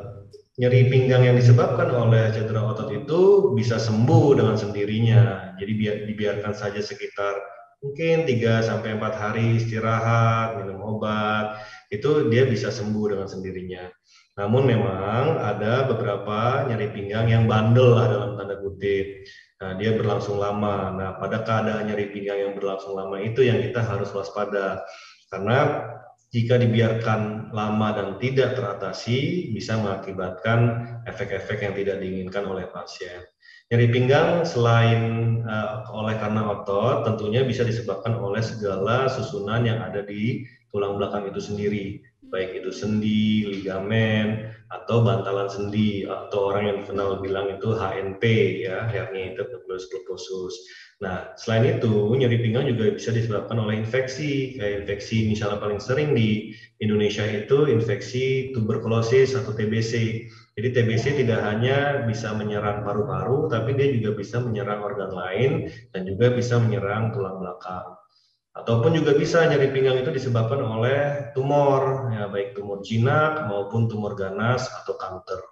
nyeri 0.57 0.89
pinggang 0.89 1.27
yang 1.27 1.37
disebabkan 1.37 1.93
oleh 1.93 2.33
cedera 2.33 2.63
otot 2.67 2.91
itu 2.91 3.53
bisa 3.55 3.77
sembuh 3.79 4.39
dengan 4.39 4.57
sendirinya. 4.59 5.55
Jadi 5.59 5.73
biar 5.75 5.97
dibiarkan 6.09 6.53
saja 6.53 6.81
sekitar 6.81 7.57
mungkin 7.85 8.25
3 8.25 8.67
sampai 8.67 8.97
4 8.97 9.15
hari 9.15 9.47
istirahat, 9.61 10.59
minum 10.59 10.81
obat, 10.97 11.61
itu 11.93 12.27
dia 12.33 12.49
bisa 12.49 12.73
sembuh 12.73 13.15
dengan 13.15 13.29
sendirinya. 13.29 13.85
Namun 14.37 14.69
memang 14.69 15.41
ada 15.41 15.89
beberapa 15.89 16.69
nyeri 16.69 16.93
pinggang 16.93 17.31
yang 17.33 17.45
bandel 17.49 17.97
lah 17.97 18.07
dalam 18.11 18.31
tanda 18.37 18.61
kutip. 18.61 19.25
Nah, 19.57 19.73
dia 19.81 19.97
berlangsung 19.97 20.37
lama. 20.37 20.93
Nah, 20.93 21.11
pada 21.17 21.41
keadaan 21.41 21.89
nyeri 21.89 22.13
pinggang 22.13 22.39
yang 22.45 22.53
berlangsung 22.53 22.93
lama 22.93 23.17
itu 23.17 23.41
yang 23.41 23.65
kita 23.65 23.81
harus 23.81 24.13
waspada. 24.13 24.85
Karena 25.33 25.89
jika 26.29 26.61
dibiarkan 26.61 27.51
lama 27.57 27.89
dan 27.97 28.09
tidak 28.21 28.61
teratasi, 28.61 29.49
bisa 29.57 29.81
mengakibatkan 29.81 30.85
efek-efek 31.09 31.65
yang 31.65 31.73
tidak 31.73 31.97
diinginkan 32.05 32.45
oleh 32.45 32.69
pasien. 32.69 33.25
Nyeri 33.73 33.89
pinggang 33.91 34.45
selain 34.45 35.03
uh, 35.43 35.89
oleh 35.91 36.15
karena 36.21 36.53
otot, 36.53 37.09
tentunya 37.09 37.43
bisa 37.43 37.65
disebabkan 37.65 38.15
oleh 38.15 38.45
segala 38.45 39.09
susunan 39.09 39.65
yang 39.65 39.81
ada 39.83 40.05
di 40.05 40.45
tulang 40.71 41.01
belakang 41.01 41.27
itu 41.33 41.41
sendiri 41.41 42.05
baik 42.31 42.63
itu 42.63 42.71
sendi, 42.75 43.47
ligamen, 43.47 44.51
atau 44.69 45.07
bantalan 45.07 45.47
sendi, 45.47 46.03
atau 46.07 46.51
orang 46.51 46.63
yang 46.67 46.77
dikenal 46.83 47.23
bilang 47.23 47.47
itu 47.55 47.75
HNP 47.75 48.23
ya, 48.67 48.87
hernia 48.91 49.35
interpelvis 49.35 49.87
purposus. 49.89 50.55
Nah, 50.97 51.37
selain 51.37 51.77
itu, 51.77 52.17
nyeri 52.17 52.41
pinggang 52.41 52.67
juga 52.73 52.97
bisa 52.97 53.13
disebabkan 53.13 53.61
oleh 53.61 53.85
infeksi, 53.85 54.57
kayak 54.57 54.89
infeksi 54.89 55.29
misalnya 55.29 55.61
paling 55.61 55.77
sering 55.77 56.17
di 56.17 56.57
Indonesia 56.81 57.21
itu 57.29 57.69
infeksi 57.69 58.57
tuberkulosis 58.57 59.37
atau 59.37 59.53
TBC. 59.53 60.25
Jadi 60.57 60.69
TBC 60.73 61.05
tidak 61.21 61.45
hanya 61.45 62.09
bisa 62.09 62.33
menyerang 62.33 62.81
paru-paru, 62.81 63.53
tapi 63.53 63.77
dia 63.77 63.93
juga 63.93 64.17
bisa 64.17 64.41
menyerang 64.41 64.81
organ 64.81 65.13
lain 65.13 65.69
dan 65.93 66.09
juga 66.09 66.33
bisa 66.33 66.57
menyerang 66.57 67.13
tulang 67.13 67.45
belakang. 67.45 67.93
Ataupun 68.57 68.97
juga 68.97 69.13
bisa 69.13 69.45
nyeri 69.45 69.69
pinggang 69.69 70.01
itu 70.01 70.09
disebabkan 70.09 70.65
oleh 70.65 71.29
tumor, 71.37 72.09
ya, 72.09 72.25
baik 72.33 72.57
tumor 72.57 72.81
jinak 72.81 73.45
maupun 73.53 73.85
tumor 73.85 74.17
ganas 74.17 74.65
atau 74.81 74.97
kanker. 74.97 75.45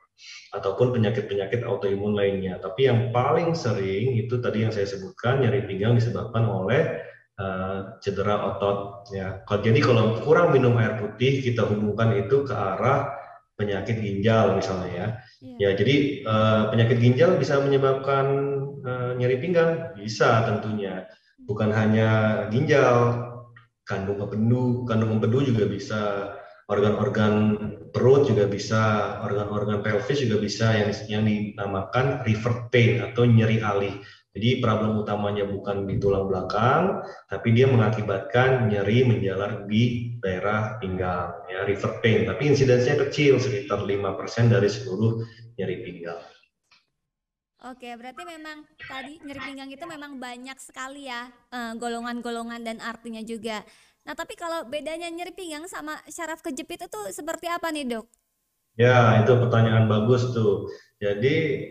Ataupun 0.56 0.96
penyakit-penyakit 0.96 1.68
autoimun 1.68 2.16
lainnya. 2.16 2.56
Tapi 2.56 2.88
yang 2.88 3.12
paling 3.12 3.52
sering 3.52 4.16
itu 4.16 4.40
tadi 4.40 4.64
yang 4.64 4.73
saya 4.73 4.88
sebutkan, 4.88 5.44
nyeri 5.44 5.68
pinggang 5.68 6.00
disebabkan 6.00 6.49
oleh 6.49 7.04
uh, 7.37 8.00
cedera 8.00 8.56
otot. 8.56 9.04
Ya. 9.12 9.44
Jadi 9.44 9.84
kalau 9.84 10.16
kurang 10.25 10.56
minum 10.56 10.73
air 10.80 10.96
putih, 10.96 11.44
kita 11.44 11.68
hubungkan 11.68 12.16
itu 12.16 12.49
ke 12.49 12.56
arah 12.56 13.20
penyakit 13.54 14.00
ginjal 14.00 14.56
misalnya 14.56 14.90
ya. 14.90 15.08
Yeah. 15.44 15.58
Ya, 15.61 15.70
jadi 15.78 15.94
uh, 16.25 16.62
penyakit 16.73 16.99
ginjal 16.99 17.37
bisa 17.37 17.61
menyebabkan 17.61 18.26
uh, 18.80 19.12
nyeri 19.14 19.38
pinggang, 19.38 19.94
bisa 19.94 20.42
tentunya 20.49 21.06
bukan 21.44 21.70
hanya 21.72 22.10
ginjal, 22.48 23.20
kandung 23.84 24.20
empedu, 24.20 24.88
kandung 24.88 25.20
empedu 25.20 25.52
juga 25.52 25.64
bisa, 25.68 26.00
organ-organ 26.72 27.56
perut 27.92 28.24
juga 28.24 28.48
bisa, 28.48 29.16
organ-organ 29.20 29.84
pelvis 29.84 30.24
juga 30.24 30.40
bisa 30.40 30.72
yang 30.72 30.90
yang 31.06 31.22
dinamakan 31.28 32.24
revert 32.24 32.72
pain 32.72 33.04
atau 33.04 33.28
nyeri 33.28 33.60
alih. 33.60 33.94
Jadi 34.34 34.58
problem 34.58 34.98
utamanya 34.98 35.46
bukan 35.46 35.86
di 35.86 35.94
tulang 36.02 36.26
belakang, 36.26 37.06
tapi 37.30 37.54
dia 37.54 37.70
mengakibatkan 37.70 38.66
nyeri 38.66 39.06
menjalar 39.06 39.62
di 39.70 40.16
daerah 40.18 40.74
pinggang, 40.82 41.30
ya 41.46 41.62
revert 41.62 42.02
pain. 42.02 42.26
Tapi 42.26 42.50
insidensinya 42.50 43.06
kecil, 43.06 43.38
sekitar 43.38 43.86
5% 43.86 44.50
dari 44.50 44.66
seluruh 44.66 45.22
nyeri 45.54 45.86
pinggang. 45.86 46.18
Oke, 47.64 47.97
berarti 47.97 48.28
memang 48.28 48.61
tadi 48.76 49.16
nyeri 49.25 49.40
pinggang 49.40 49.71
itu 49.73 49.85
memang 49.88 50.21
banyak 50.21 50.59
sekali 50.61 51.09
ya 51.09 51.33
eh, 51.49 51.73
golongan-golongan 51.80 52.61
dan 52.61 52.76
artinya 52.85 53.25
juga. 53.25 53.64
Nah, 54.04 54.12
tapi 54.12 54.37
kalau 54.37 54.68
bedanya 54.68 55.09
nyeri 55.09 55.33
pinggang 55.33 55.64
sama 55.64 55.97
syaraf 56.12 56.44
kejepit 56.44 56.85
itu 56.85 57.00
seperti 57.09 57.49
apa 57.49 57.73
nih, 57.73 57.88
Dok? 57.88 58.06
Ya, 58.76 59.25
itu 59.25 59.33
pertanyaan 59.40 59.88
bagus 59.88 60.28
tuh. 60.37 60.68
Jadi 61.00 61.64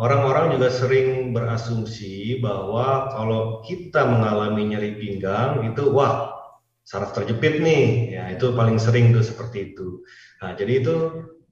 orang-orang 0.00 0.56
juga 0.56 0.72
sering 0.72 1.36
berasumsi 1.36 2.40
bahwa 2.40 3.12
kalau 3.12 3.60
kita 3.68 4.00
mengalami 4.00 4.72
nyeri 4.72 4.96
pinggang 4.96 5.60
itu 5.68 5.92
wah 5.92 6.32
saraf 6.88 7.12
terjepit 7.12 7.60
nih. 7.60 8.16
Ya, 8.16 8.24
itu 8.32 8.48
paling 8.56 8.80
sering 8.80 9.12
tuh 9.12 9.20
seperti 9.20 9.76
itu. 9.76 10.00
Nah, 10.40 10.56
jadi 10.56 10.80
itu 10.80 10.96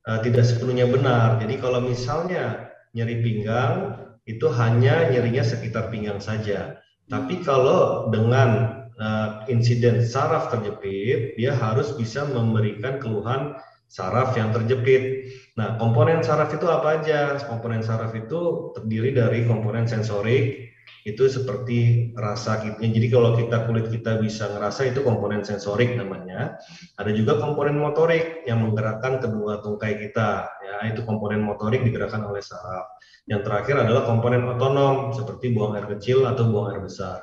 uh, 0.09 0.21
tidak 0.25 0.49
sepenuhnya 0.49 0.89
benar. 0.89 1.37
Jadi 1.45 1.61
kalau 1.61 1.85
misalnya 1.85 2.72
nyeri 2.93 3.25
pinggang 3.25 3.99
itu 4.29 4.47
hanya 4.55 5.11
nyerinya 5.11 5.43
sekitar 5.43 5.91
pinggang 5.91 6.23
saja. 6.23 6.79
Tapi 7.11 7.43
kalau 7.43 8.09
dengan 8.09 8.81
uh, 8.97 9.45
insiden 9.51 10.01
saraf 10.01 10.55
terjepit, 10.55 11.35
dia 11.37 11.53
harus 11.53 11.93
bisa 11.99 12.25
memberikan 12.25 13.03
keluhan 13.03 13.59
saraf 13.93 14.33
yang 14.39 14.55
terjepit. 14.57 15.29
Nah, 15.61 15.77
komponen 15.77 16.25
saraf 16.25 16.55
itu 16.57 16.65
apa 16.71 17.03
aja? 17.03 17.37
Komponen 17.45 17.85
saraf 17.85 18.17
itu 18.17 18.73
terdiri 18.73 19.13
dari 19.13 19.45
komponen 19.45 19.85
sensorik, 19.85 20.72
itu 21.03 21.27
seperti 21.27 22.11
rasa 22.15 22.63
kita. 22.63 22.79
Jadi 22.79 23.09
kalau 23.11 23.35
kita 23.35 23.67
kulit 23.67 23.91
kita 23.91 24.23
bisa 24.23 24.47
ngerasa 24.55 24.87
itu 24.87 25.03
komponen 25.03 25.43
sensorik 25.43 25.99
namanya. 25.99 26.55
Ada 26.95 27.11
juga 27.11 27.43
komponen 27.43 27.75
motorik 27.83 28.47
yang 28.47 28.63
menggerakkan 28.63 29.19
kedua 29.19 29.59
tungkai 29.67 29.99
kita. 29.99 30.47
Ya, 30.63 30.95
itu 30.95 31.03
komponen 31.03 31.43
motorik 31.43 31.83
digerakkan 31.83 32.23
oleh 32.23 32.39
saraf. 32.39 32.87
Yang 33.27 33.51
terakhir 33.51 33.77
adalah 33.83 34.07
komponen 34.07 34.47
otonom 34.47 35.11
seperti 35.11 35.51
buang 35.51 35.75
air 35.75 35.91
kecil 35.91 36.23
atau 36.27 36.47
buang 36.47 36.71
air 36.71 36.83
besar. 36.87 37.19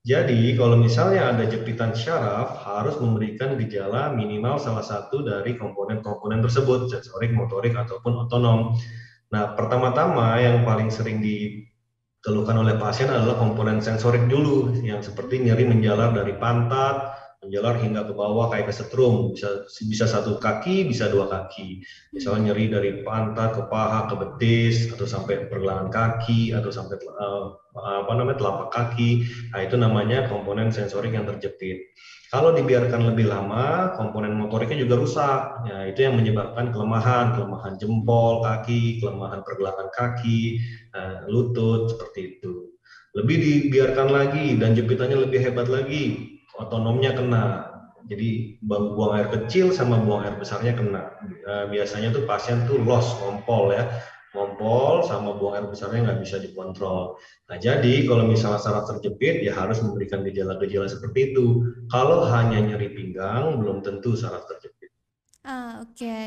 Jadi 0.00 0.56
kalau 0.56 0.80
misalnya 0.80 1.28
ada 1.28 1.44
jepitan 1.44 1.92
syaraf 1.92 2.64
harus 2.64 2.96
memberikan 2.96 3.60
gejala 3.60 4.08
minimal 4.16 4.56
salah 4.56 4.80
satu 4.80 5.20
dari 5.20 5.60
komponen-komponen 5.60 6.40
tersebut, 6.40 6.88
sensorik, 6.88 7.36
motorik 7.36 7.76
ataupun 7.76 8.26
otonom. 8.26 8.80
Nah, 9.30 9.54
pertama-tama 9.54 10.40
yang 10.40 10.64
paling 10.64 10.88
sering 10.88 11.20
di 11.20 11.68
dikeluhkan 12.20 12.52
oleh 12.60 12.76
pasien 12.76 13.08
adalah 13.08 13.32
komponen 13.32 13.80
sensorik 13.80 14.28
dulu 14.28 14.68
yang 14.84 15.00
seperti 15.00 15.40
nyeri 15.40 15.64
menjalar 15.64 16.12
dari 16.12 16.36
pantat, 16.36 17.19
menjalar 17.40 17.80
hingga 17.80 18.04
ke 18.04 18.12
bawah 18.12 18.52
kayak 18.52 18.68
kesetrum, 18.68 19.32
bisa 19.32 19.64
bisa 19.88 20.04
satu 20.04 20.36
kaki, 20.36 20.84
bisa 20.84 21.08
dua 21.08 21.24
kaki. 21.24 21.80
Misalnya 22.12 22.52
nyeri 22.52 22.64
dari 22.68 22.90
pantat 23.00 23.56
ke 23.56 23.62
paha 23.64 24.12
ke 24.12 24.14
betis 24.20 24.92
atau 24.92 25.08
sampai 25.08 25.48
pergelangan 25.48 25.88
kaki 25.88 26.52
atau 26.52 26.68
sampai 26.68 27.00
uh, 27.00 27.56
apa 28.04 28.12
namanya 28.12 28.44
telapak 28.44 28.68
kaki. 28.76 29.24
Nah, 29.56 29.60
itu 29.64 29.80
namanya 29.80 30.28
komponen 30.28 30.68
sensorik 30.68 31.16
yang 31.16 31.24
terjepit. 31.24 31.96
Kalau 32.30 32.54
dibiarkan 32.54 33.10
lebih 33.10 33.26
lama, 33.26 33.96
komponen 33.98 34.36
motoriknya 34.38 34.86
juga 34.86 35.00
rusak. 35.00 35.66
Ya, 35.66 35.90
itu 35.90 36.06
yang 36.06 36.14
menyebabkan 36.14 36.70
kelemahan, 36.70 37.34
kelemahan 37.34 37.74
jempol, 37.80 38.44
kaki, 38.46 39.02
kelemahan 39.02 39.42
pergelangan 39.42 39.90
kaki, 39.90 40.62
eh, 40.94 41.26
lutut, 41.26 41.90
seperti 41.90 42.38
itu. 42.38 42.70
Lebih 43.18 43.36
dibiarkan 43.42 44.14
lagi 44.14 44.54
dan 44.62 44.78
jepitannya 44.78 45.26
lebih 45.26 45.42
hebat 45.42 45.66
lagi, 45.66 46.38
otonomnya 46.60 47.16
kena. 47.16 47.44
Jadi 48.10 48.58
buang 48.64 49.12
air 49.14 49.28
kecil 49.30 49.70
sama 49.70 50.00
buang 50.02 50.26
air 50.26 50.34
besarnya 50.36 50.74
kena. 50.74 51.14
Eh, 51.24 51.64
biasanya 51.70 52.10
tuh 52.10 52.26
pasien 52.26 52.64
tuh 52.66 52.82
loss, 52.82 53.16
ngompol 53.22 53.72
ya 53.72 53.86
ngompol 54.30 55.02
sama 55.02 55.34
buang 55.34 55.58
air 55.58 55.66
besarnya 55.66 56.06
nggak 56.06 56.20
bisa 56.22 56.36
dikontrol. 56.38 57.18
Nah 57.50 57.58
jadi 57.58 58.06
kalau 58.06 58.30
misalnya 58.30 58.62
saraf 58.62 58.86
terjepit 58.86 59.42
ya 59.42 59.50
harus 59.58 59.82
memberikan 59.82 60.22
gejala-gejala 60.22 60.86
seperti 60.86 61.34
itu. 61.34 61.66
Kalau 61.90 62.30
hanya 62.30 62.62
nyeri 62.62 62.94
pinggang 62.94 63.58
belum 63.58 63.82
tentu 63.82 64.14
saraf 64.14 64.46
terjepit. 64.46 64.94
Ah, 65.42 65.82
Oke. 65.82 65.98
Okay. 65.98 66.26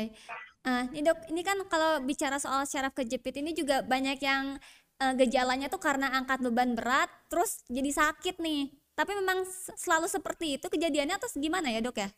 Uh, 0.64 0.88
ini 0.96 1.04
dok, 1.04 1.20
ini 1.28 1.44
kan 1.44 1.60
kalau 1.68 2.00
bicara 2.00 2.40
soal 2.40 2.64
saraf 2.64 2.96
kejepit 2.96 3.36
ini 3.36 3.52
juga 3.52 3.84
banyak 3.84 4.16
yang 4.24 4.56
uh, 4.96 5.12
gejalanya 5.12 5.68
tuh 5.68 5.76
karena 5.76 6.08
angkat 6.08 6.40
beban 6.40 6.72
berat, 6.72 7.12
terus 7.28 7.60
jadi 7.68 7.92
sakit 7.92 8.40
nih. 8.40 8.72
Tapi 8.94 9.12
memang 9.18 9.42
selalu 9.74 10.06
seperti 10.06 10.58
itu 10.58 10.66
kejadiannya 10.70 11.18
atau 11.18 11.28
gimana 11.38 11.70
ya 11.70 11.82
dok 11.82 11.98
ya? 11.98 12.08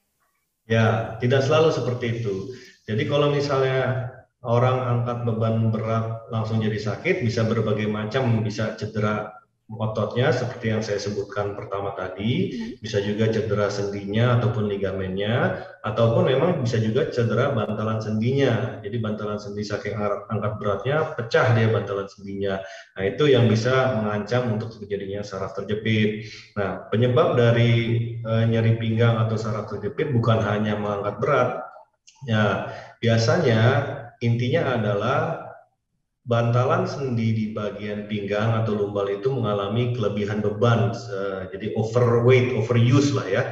Ya, 0.66 0.86
tidak 1.22 1.44
selalu 1.44 1.72
seperti 1.72 2.20
itu. 2.20 2.52
Jadi 2.84 3.08
kalau 3.08 3.32
misalnya 3.32 4.12
orang 4.44 4.76
angkat 5.00 5.24
beban 5.24 5.72
berat 5.72 6.26
langsung 6.28 6.60
jadi 6.60 6.76
sakit, 6.76 7.24
bisa 7.24 7.46
berbagai 7.48 7.88
macam, 7.88 8.44
bisa 8.44 8.76
cedera 8.76 9.35
ototnya 9.66 10.30
seperti 10.30 10.70
yang 10.70 10.78
saya 10.78 11.02
sebutkan 11.02 11.58
pertama 11.58 11.90
tadi, 11.98 12.54
hmm. 12.54 12.78
bisa 12.78 13.02
juga 13.02 13.26
cedera 13.26 13.66
sendinya 13.66 14.38
ataupun 14.38 14.70
ligamennya, 14.70 15.58
ataupun 15.82 16.30
memang 16.30 16.62
bisa 16.62 16.78
juga 16.78 17.10
cedera 17.10 17.50
bantalan 17.50 17.98
sendinya. 17.98 18.78
Jadi 18.86 18.96
bantalan 19.02 19.42
sendi 19.42 19.66
saking 19.66 19.98
angkat 20.30 20.52
beratnya 20.62 21.18
pecah 21.18 21.50
dia 21.58 21.66
bantalan 21.66 22.06
sendinya. 22.06 22.62
Nah 22.94 23.02
itu 23.10 23.26
yang 23.26 23.50
bisa 23.50 23.98
mengancam 23.98 24.54
untuk 24.54 24.70
terjadinya 24.78 25.26
saraf 25.26 25.58
terjepit. 25.58 26.30
Nah 26.54 26.86
penyebab 26.86 27.34
dari 27.34 27.72
e, 28.22 28.32
nyeri 28.46 28.78
pinggang 28.78 29.18
atau 29.18 29.34
saraf 29.34 29.66
terjepit 29.66 30.14
bukan 30.14 30.46
hanya 30.46 30.78
mengangkat 30.78 31.14
berat. 31.18 31.50
Ya 32.22 32.70
biasanya 33.02 33.62
intinya 34.22 34.78
adalah 34.78 35.45
bantalan 36.26 36.84
sendi 36.90 37.30
di 37.32 37.44
bagian 37.54 38.10
pinggang 38.10 38.52
atau 38.62 38.74
lumbal 38.74 39.06
itu 39.06 39.30
mengalami 39.30 39.94
kelebihan 39.94 40.42
beban, 40.42 40.90
jadi 41.54 41.70
overweight, 41.78 42.58
overuse 42.58 43.14
lah 43.14 43.26
ya. 43.30 43.42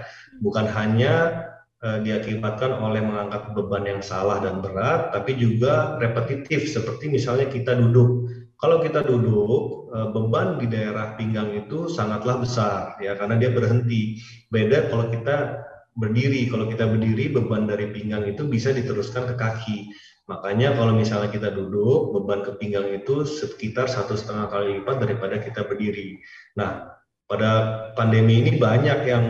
Bukan 0.42 0.66
hanya 0.66 1.46
uh, 1.86 2.02
diakibatkan 2.02 2.74
oleh 2.74 2.98
mengangkat 2.98 3.54
beban 3.54 3.86
yang 3.86 4.02
salah 4.02 4.42
dan 4.42 4.58
berat, 4.58 5.14
tapi 5.14 5.38
juga 5.38 5.94
repetitif 6.02 6.66
seperti 6.66 7.06
misalnya 7.06 7.46
kita 7.46 7.78
duduk. 7.78 8.26
Kalau 8.58 8.80
kita 8.80 9.04
duduk, 9.04 9.92
eh, 9.92 10.08
beban 10.08 10.56
di 10.56 10.64
daerah 10.64 11.12
pinggang 11.20 11.52
itu 11.52 11.84
sangatlah 11.90 12.40
besar 12.40 12.96
ya 12.96 13.12
karena 13.12 13.36
dia 13.36 13.52
berhenti. 13.52 14.16
Beda 14.48 14.88
kalau 14.88 15.12
kita 15.12 15.60
berdiri. 15.94 16.50
Kalau 16.50 16.66
kita 16.66 16.88
berdiri, 16.90 17.30
beban 17.30 17.68
dari 17.70 17.92
pinggang 17.94 18.26
itu 18.26 18.46
bisa 18.48 18.74
diteruskan 18.74 19.30
ke 19.30 19.34
kaki. 19.36 19.78
Makanya 20.24 20.72
kalau 20.72 20.96
misalnya 20.96 21.28
kita 21.28 21.52
duduk, 21.52 22.16
beban 22.16 22.40
ke 22.40 22.56
pinggang 22.56 22.88
itu 22.96 23.28
sekitar 23.28 23.92
satu 23.92 24.16
setengah 24.16 24.48
kali 24.48 24.80
lipat 24.80 24.96
daripada 25.04 25.36
kita 25.36 25.68
berdiri. 25.68 26.16
Nah, 26.56 26.96
pada 27.28 27.50
pandemi 27.92 28.40
ini 28.40 28.56
banyak 28.56 28.98
yang 29.04 29.24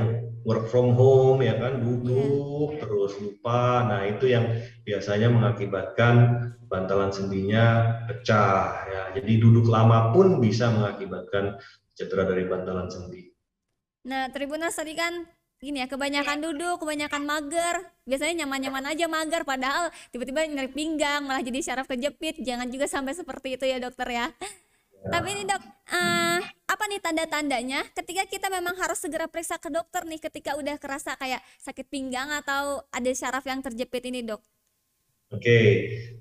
work 0.44 0.68
from 0.68 0.92
home 0.94 1.40
ya 1.40 1.56
kan 1.56 1.80
duduk 1.80 2.78
terus 2.78 3.16
lupa. 3.18 3.82
Nah 3.88 4.06
itu 4.06 4.28
yang 4.30 4.60
biasanya 4.84 5.32
mengakibatkan 5.32 6.14
bantalan 6.68 7.10
sendinya 7.10 7.96
pecah 8.06 8.86
ya. 8.86 9.02
Jadi 9.16 9.40
duduk 9.40 9.66
lama 9.66 10.12
pun 10.12 10.38
bisa 10.38 10.68
mengakibatkan 10.70 11.58
cedera 11.96 12.28
dari 12.28 12.44
bantalan 12.44 12.90
sendi. 12.90 13.30
Nah, 14.04 14.28
Tribuners 14.28 14.76
tadi 14.76 14.92
kan 14.92 15.24
gini 15.64 15.80
ya, 15.80 15.88
kebanyakan 15.88 16.44
duduk, 16.44 16.84
kebanyakan 16.84 17.24
mager. 17.24 17.76
Biasanya 18.04 18.44
nyaman-nyaman 18.44 18.84
aja 18.92 19.08
mager, 19.08 19.42
padahal 19.48 19.88
tiba-tiba 20.12 20.44
nyeri 20.44 20.68
pinggang, 20.68 21.24
malah 21.24 21.40
jadi 21.40 21.64
syaraf 21.64 21.88
kejepit. 21.88 22.44
Jangan 22.44 22.68
juga 22.68 22.84
sampai 22.84 23.16
seperti 23.16 23.56
itu 23.56 23.64
ya 23.64 23.80
dokter 23.80 24.06
ya. 24.12 24.28
Tapi 25.04 25.36
ini 25.36 25.42
dok, 25.44 25.60
uh, 25.92 26.40
apa 26.64 26.84
nih 26.88 27.00
tanda-tandanya 27.00 27.84
ketika 27.92 28.24
kita 28.24 28.48
memang 28.48 28.72
harus 28.80 28.96
segera 28.96 29.28
periksa 29.28 29.60
ke 29.60 29.68
dokter 29.68 30.00
nih 30.08 30.16
ketika 30.16 30.56
udah 30.56 30.80
kerasa 30.80 31.12
kayak 31.20 31.44
sakit 31.60 31.92
pinggang 31.92 32.32
atau 32.32 32.80
ada 32.88 33.10
syaraf 33.12 33.44
yang 33.44 33.60
terjepit 33.60 34.00
ini 34.08 34.24
dok? 34.24 34.40
Oke, 35.28 35.60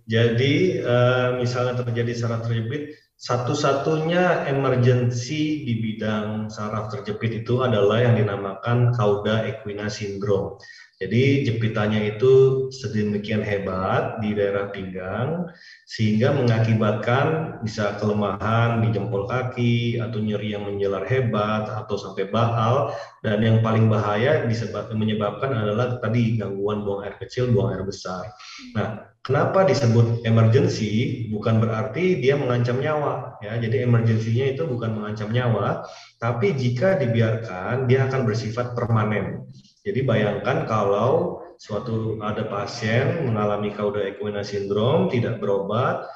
jadi 0.03 0.53
uh, 0.83 1.29
misalnya 1.39 1.79
terjadi 1.79 2.12
syaraf 2.12 2.43
terjepit, 2.43 2.97
satu-satunya 3.24 4.51
emergency 4.51 5.63
di 5.63 5.80
bidang 5.80 6.51
saraf 6.51 6.92
terjepit 6.92 7.48
itu 7.48 7.63
adalah 7.63 8.03
yang 8.03 8.20
dinamakan 8.20 8.92
cauda 8.92 9.48
equina 9.48 9.88
syndrome. 9.88 10.60
Jadi 11.03 11.43
jepitannya 11.43 12.15
itu 12.15 12.65
sedemikian 12.72 13.43
hebat 13.43 14.24
di 14.24 14.31
daerah 14.31 14.72
pinggang 14.72 15.51
sehingga 15.83 16.31
mengakibatkan 16.31 17.60
bisa 17.60 18.00
kelemahan 18.00 18.79
di 18.79 18.95
jempol 18.95 19.27
kaki 19.27 20.00
atau 20.00 20.24
nyeri 20.24 20.55
yang 20.55 20.63
menjelar 20.63 21.03
hebat 21.03 21.67
atau 21.67 22.00
sampai 22.00 22.31
baal 22.31 22.95
dan 23.19 23.43
yang 23.43 23.60
paling 23.60 23.91
bahaya 23.91 24.48
disebabkan 24.48 24.95
menyebabkan 24.95 25.51
adalah 25.51 26.00
tadi 26.00 26.39
gangguan 26.39 26.88
buang 26.88 27.03
air 27.03 27.19
kecil, 27.19 27.51
buang 27.51 27.75
air 27.75 27.83
besar. 27.83 28.31
Nah, 28.72 29.13
Kenapa 29.24 29.63
disebut 29.63 30.27
emergency? 30.27 31.24
Bukan 31.31 31.63
berarti 31.63 32.19
dia 32.19 32.36
mengancam 32.36 32.75
nyawa, 32.83 33.39
ya. 33.39 33.55
Jadi 33.55 33.79
emergensinya 33.79 34.51
itu 34.51 34.67
bukan 34.67 35.00
mengancam 35.00 35.31
nyawa, 35.31 35.88
tapi 36.19 36.51
jika 36.51 37.00
dibiarkan 37.00 37.88
dia 37.88 38.03
akan 38.12 38.27
bersifat 38.27 38.75
permanen. 38.75 39.48
Jadi 39.83 39.99
bayangkan 40.07 40.63
kalau 40.63 41.43
suatu 41.59 42.15
ada 42.23 42.47
pasien 42.47 43.27
mengalami 43.27 43.75
cauda 43.75 44.03
equina 44.03 44.43
syndrome 44.43 45.11
tidak 45.11 45.43
berobat, 45.43 46.07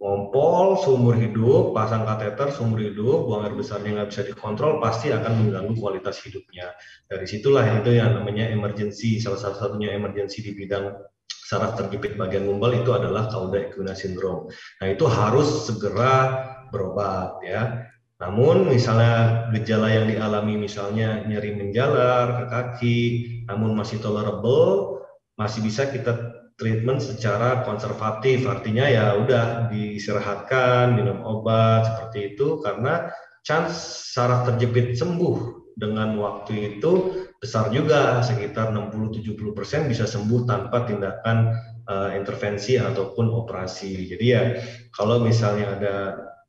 ngompol 0.00 0.80
seumur 0.80 1.12
hidup, 1.12 1.76
pasang 1.76 2.08
kateter 2.08 2.48
seumur 2.48 2.80
hidup, 2.80 3.28
buang 3.28 3.44
air 3.44 3.52
besarnya 3.52 4.00
nggak 4.00 4.08
bisa 4.08 4.22
dikontrol, 4.24 4.80
pasti 4.80 5.12
akan 5.12 5.32
mengganggu 5.44 5.76
kualitas 5.76 6.16
hidupnya. 6.24 6.72
Dari 7.04 7.28
situlah 7.28 7.84
itu 7.84 8.00
yang 8.00 8.16
namanya 8.16 8.48
emergency, 8.48 9.20
salah 9.20 9.36
satu-satunya 9.36 9.92
emergency 9.92 10.40
di 10.40 10.56
bidang 10.56 10.96
saraf 11.28 11.76
terjepit 11.76 12.16
bagian 12.16 12.48
gumbal 12.48 12.72
itu 12.72 12.96
adalah 12.96 13.28
cauda 13.28 13.68
equina 13.68 13.92
syndrome. 13.92 14.48
Nah, 14.80 14.88
itu 14.88 15.04
harus 15.04 15.68
segera 15.68 16.46
berobat 16.72 17.42
ya. 17.44 17.84
Namun 18.20 18.68
misalnya 18.68 19.48
gejala 19.56 19.88
yang 19.88 20.06
dialami 20.12 20.60
misalnya 20.60 21.24
nyeri 21.24 21.56
menjalar 21.56 22.26
ke 22.36 22.44
kaki, 22.52 23.00
namun 23.48 23.72
masih 23.72 23.96
tolerable, 24.04 25.00
masih 25.40 25.64
bisa 25.64 25.88
kita 25.88 26.36
treatment 26.60 27.00
secara 27.00 27.64
konservatif. 27.64 28.44
Artinya 28.44 28.84
ya 28.84 29.16
udah 29.16 29.72
diistirahatkan, 29.72 31.00
minum 31.00 31.24
obat 31.24 31.88
seperti 31.88 32.36
itu 32.36 32.60
karena 32.60 33.08
chance 33.40 34.12
saraf 34.12 34.44
terjepit 34.52 35.00
sembuh 35.00 35.64
dengan 35.80 36.12
waktu 36.20 36.76
itu 36.76 37.24
besar 37.40 37.72
juga 37.72 38.20
sekitar 38.20 38.68
60-70 38.76 39.56
persen 39.56 39.88
bisa 39.88 40.04
sembuh 40.04 40.44
tanpa 40.44 40.84
tindakan 40.84 41.56
uh, 41.88 42.12
intervensi 42.12 42.76
ataupun 42.76 43.32
operasi. 43.32 44.12
Jadi 44.12 44.26
ya 44.28 44.60
kalau 44.92 45.24
misalnya 45.24 45.80
ada 45.80 45.96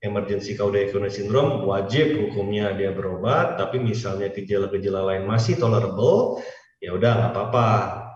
emergency 0.02 0.58
cauda 0.58 0.82
syndrome 1.10 1.66
wajib 1.66 2.18
hukumnya 2.18 2.74
dia 2.74 2.92
berobat, 2.94 3.58
tapi 3.58 3.78
misalnya 3.78 4.34
gejala-gejala 4.34 5.14
lain 5.14 5.30
masih 5.30 5.58
tolerable, 5.62 6.42
ya 6.82 6.94
udah 6.98 7.12
nggak 7.22 7.32
apa-apa, 7.38 7.70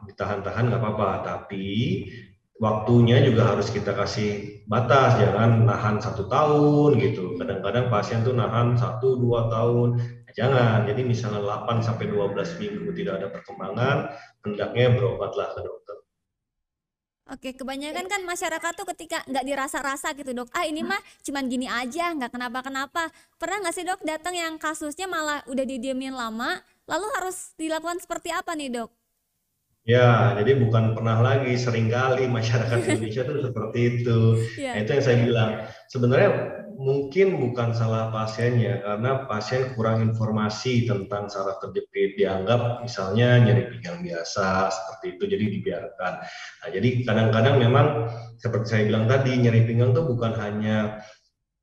ditahan-tahan 0.09 0.73
nggak 0.73 0.81
apa-apa. 0.81 1.09
Tapi 1.21 1.65
waktunya 2.57 3.21
juga 3.21 3.53
harus 3.53 3.69
kita 3.69 3.93
kasih 3.93 4.61
batas, 4.65 5.21
jangan 5.21 5.63
nahan 5.63 5.97
satu 6.01 6.25
tahun 6.25 6.97
gitu. 6.97 7.37
Kadang-kadang 7.37 7.93
pasien 7.93 8.25
tuh 8.25 8.33
nahan 8.33 8.73
satu 8.73 9.21
dua 9.21 9.47
tahun, 9.53 10.01
Jangan. 10.35 10.83
Jadi 10.83 11.01
misalnya 11.07 11.39
8 11.39 11.79
sampai 11.79 12.11
12 12.11 12.59
minggu 12.59 12.91
tidak 12.91 13.23
ada 13.23 13.27
perkembangan, 13.31 14.11
hendaknya 14.43 14.91
berobatlah 14.91 15.55
ke 15.55 15.63
dokter. 15.63 15.84
Oke, 17.25 17.57
kebanyakan 17.57 18.05
kan 18.05 18.21
masyarakat 18.21 18.71
tuh 18.77 18.85
ketika 18.93 19.25
nggak 19.25 19.45
dirasa-rasa 19.49 20.13
gitu 20.13 20.29
dok, 20.38 20.45
ah 20.53 20.61
ini 20.61 20.85
mah 20.85 21.01
cuman 21.25 21.49
gini 21.49 21.65
aja, 21.65 22.13
nggak 22.13 22.29
kenapa-kenapa. 22.29 23.09
Pernah 23.41 23.65
nggak 23.65 23.73
sih 23.73 23.81
dok 23.81 24.05
datang 24.05 24.38
yang 24.38 24.61
kasusnya 24.61 25.09
malah 25.09 25.41
udah 25.49 25.65
didiemin 25.65 26.13
lama, 26.13 26.61
lalu 26.85 27.09
harus 27.17 27.57
dilakukan 27.57 27.97
seperti 27.97 28.29
apa 28.29 28.53
nih 28.53 28.69
dok? 28.77 28.93
Ya, 29.85 30.33
jadi 30.38 30.57
bukan 30.57 30.97
pernah 30.97 31.21
lagi, 31.21 31.53
sering 31.61 31.93
kali 31.93 32.25
masyarakat 32.25 32.77
Indonesia 32.89 33.21
tuh 33.21 33.38
seperti 33.38 33.79
itu. 33.85 34.17
Yeah. 34.57 34.73
Nah, 34.73 34.81
itu 34.81 34.89
yang 34.97 35.05
saya 35.05 35.17
bilang. 35.21 35.49
Sebenarnya 35.93 36.29
mungkin 36.75 37.39
bukan 37.39 37.71
salah 37.71 38.11
pasiennya 38.11 38.83
karena 38.83 39.23
pasien 39.25 39.71
kurang 39.73 40.03
informasi 40.03 40.83
tentang 40.83 41.31
saraf 41.31 41.63
terjepit 41.63 42.19
dianggap 42.19 42.83
misalnya 42.83 43.39
nyeri 43.41 43.71
pinggang 43.71 44.03
biasa 44.03 44.69
seperti 44.69 45.15
itu 45.15 45.23
jadi 45.31 45.45
dibiarkan. 45.59 46.13
Nah, 46.61 46.69
jadi 46.69 46.89
kadang-kadang 47.07 47.55
memang 47.63 47.88
seperti 48.38 48.67
saya 48.67 48.83
bilang 48.91 49.07
tadi 49.07 49.31
nyeri 49.39 49.63
pinggang 49.63 49.95
itu 49.95 50.03
bukan 50.03 50.35
hanya 50.35 50.99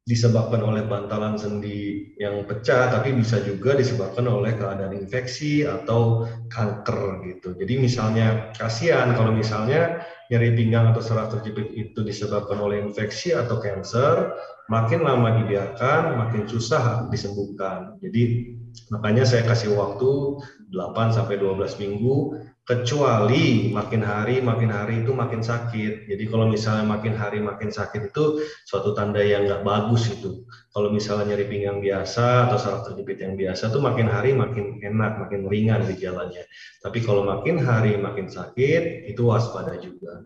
disebabkan 0.02 0.66
oleh 0.66 0.82
bantalan 0.82 1.38
sendi 1.38 2.10
yang 2.18 2.42
pecah, 2.42 2.90
tapi 2.90 3.14
bisa 3.14 3.38
juga 3.46 3.78
disebabkan 3.78 4.26
oleh 4.26 4.58
keadaan 4.58 4.98
infeksi 4.98 5.62
atau 5.62 6.26
kanker 6.50 7.22
gitu. 7.30 7.54
Jadi 7.54 7.78
misalnya 7.78 8.50
kasihan 8.50 9.14
kalau 9.14 9.30
misalnya 9.30 10.02
nyeri 10.26 10.58
pinggang 10.58 10.90
atau 10.90 11.06
saraf 11.06 11.30
terjepit 11.38 11.70
itu 11.78 12.02
disebabkan 12.02 12.58
oleh 12.58 12.82
infeksi 12.82 13.30
atau 13.30 13.62
kanker, 13.62 14.34
makin 14.70 15.02
lama 15.02 15.42
dibiarkan, 15.42 16.18
makin 16.18 16.46
susah 16.46 17.08
disembuhkan. 17.08 17.98
Jadi 18.02 18.54
makanya 18.92 19.26
saya 19.26 19.42
kasih 19.46 19.74
waktu 19.74 20.42
8 20.72 21.16
sampai 21.16 21.36
12 21.40 21.82
minggu 21.82 22.38
kecuali 22.62 23.74
makin 23.74 24.06
hari 24.06 24.38
makin 24.38 24.70
hari 24.70 25.02
itu 25.02 25.10
makin 25.10 25.42
sakit. 25.42 26.06
Jadi 26.06 26.24
kalau 26.30 26.46
misalnya 26.46 26.86
makin 26.86 27.18
hari 27.18 27.42
makin 27.42 27.74
sakit 27.74 28.14
itu 28.14 28.46
suatu 28.70 28.94
tanda 28.94 29.18
yang 29.18 29.50
nggak 29.50 29.66
bagus 29.66 30.06
itu. 30.14 30.46
Kalau 30.70 30.88
misalnya 30.94 31.34
nyeri 31.34 31.50
pinggang 31.50 31.82
biasa 31.82 32.48
atau 32.48 32.58
saraf 32.62 32.86
terjepit 32.86 33.18
yang 33.18 33.34
biasa 33.34 33.74
tuh 33.74 33.82
makin 33.82 34.06
hari 34.06 34.32
makin 34.32 34.78
enak, 34.78 35.18
makin 35.26 35.50
ringan 35.50 35.82
gejalanya. 35.90 36.46
Tapi 36.80 37.02
kalau 37.02 37.26
makin 37.26 37.58
hari 37.58 37.98
makin 37.98 38.30
sakit 38.30 39.10
itu 39.10 39.22
waspada 39.26 39.74
juga. 39.82 40.22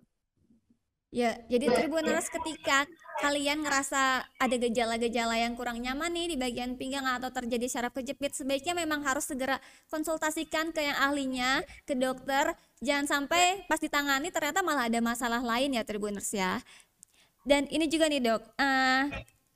Ya, 1.14 1.40
jadi 1.49 1.72
Tribuners 1.72 2.29
ketika 2.29 2.85
kalian 3.16 3.64
ngerasa 3.64 4.29
ada 4.37 4.57
gejala-gejala 4.61 5.40
yang 5.40 5.57
kurang 5.57 5.81
nyaman 5.81 6.12
nih 6.12 6.26
di 6.33 6.37
bagian 6.37 6.76
pinggang 6.76 7.09
atau 7.09 7.33
terjadi 7.33 7.66
syaraf 7.66 7.96
kejepit, 7.96 8.37
sebaiknya 8.37 8.76
memang 8.76 9.00
harus 9.05 9.24
segera 9.24 9.57
konsultasikan 9.88 10.70
ke 10.70 10.85
yang 10.85 10.98
ahlinya, 11.00 11.64
ke 11.88 11.96
dokter. 11.96 12.52
Jangan 12.85 13.09
sampai 13.09 13.64
pas 13.64 13.81
ditangani 13.81 14.29
ternyata 14.29 14.61
malah 14.61 14.88
ada 14.88 15.00
masalah 15.00 15.40
lain 15.40 15.81
ya 15.81 15.83
Tribuners 15.83 16.29
ya. 16.29 16.61
Dan 17.46 17.64
ini 17.72 17.88
juga 17.88 18.11
nih 18.11 18.20
dok, 18.20 18.42
uh, 18.59 19.02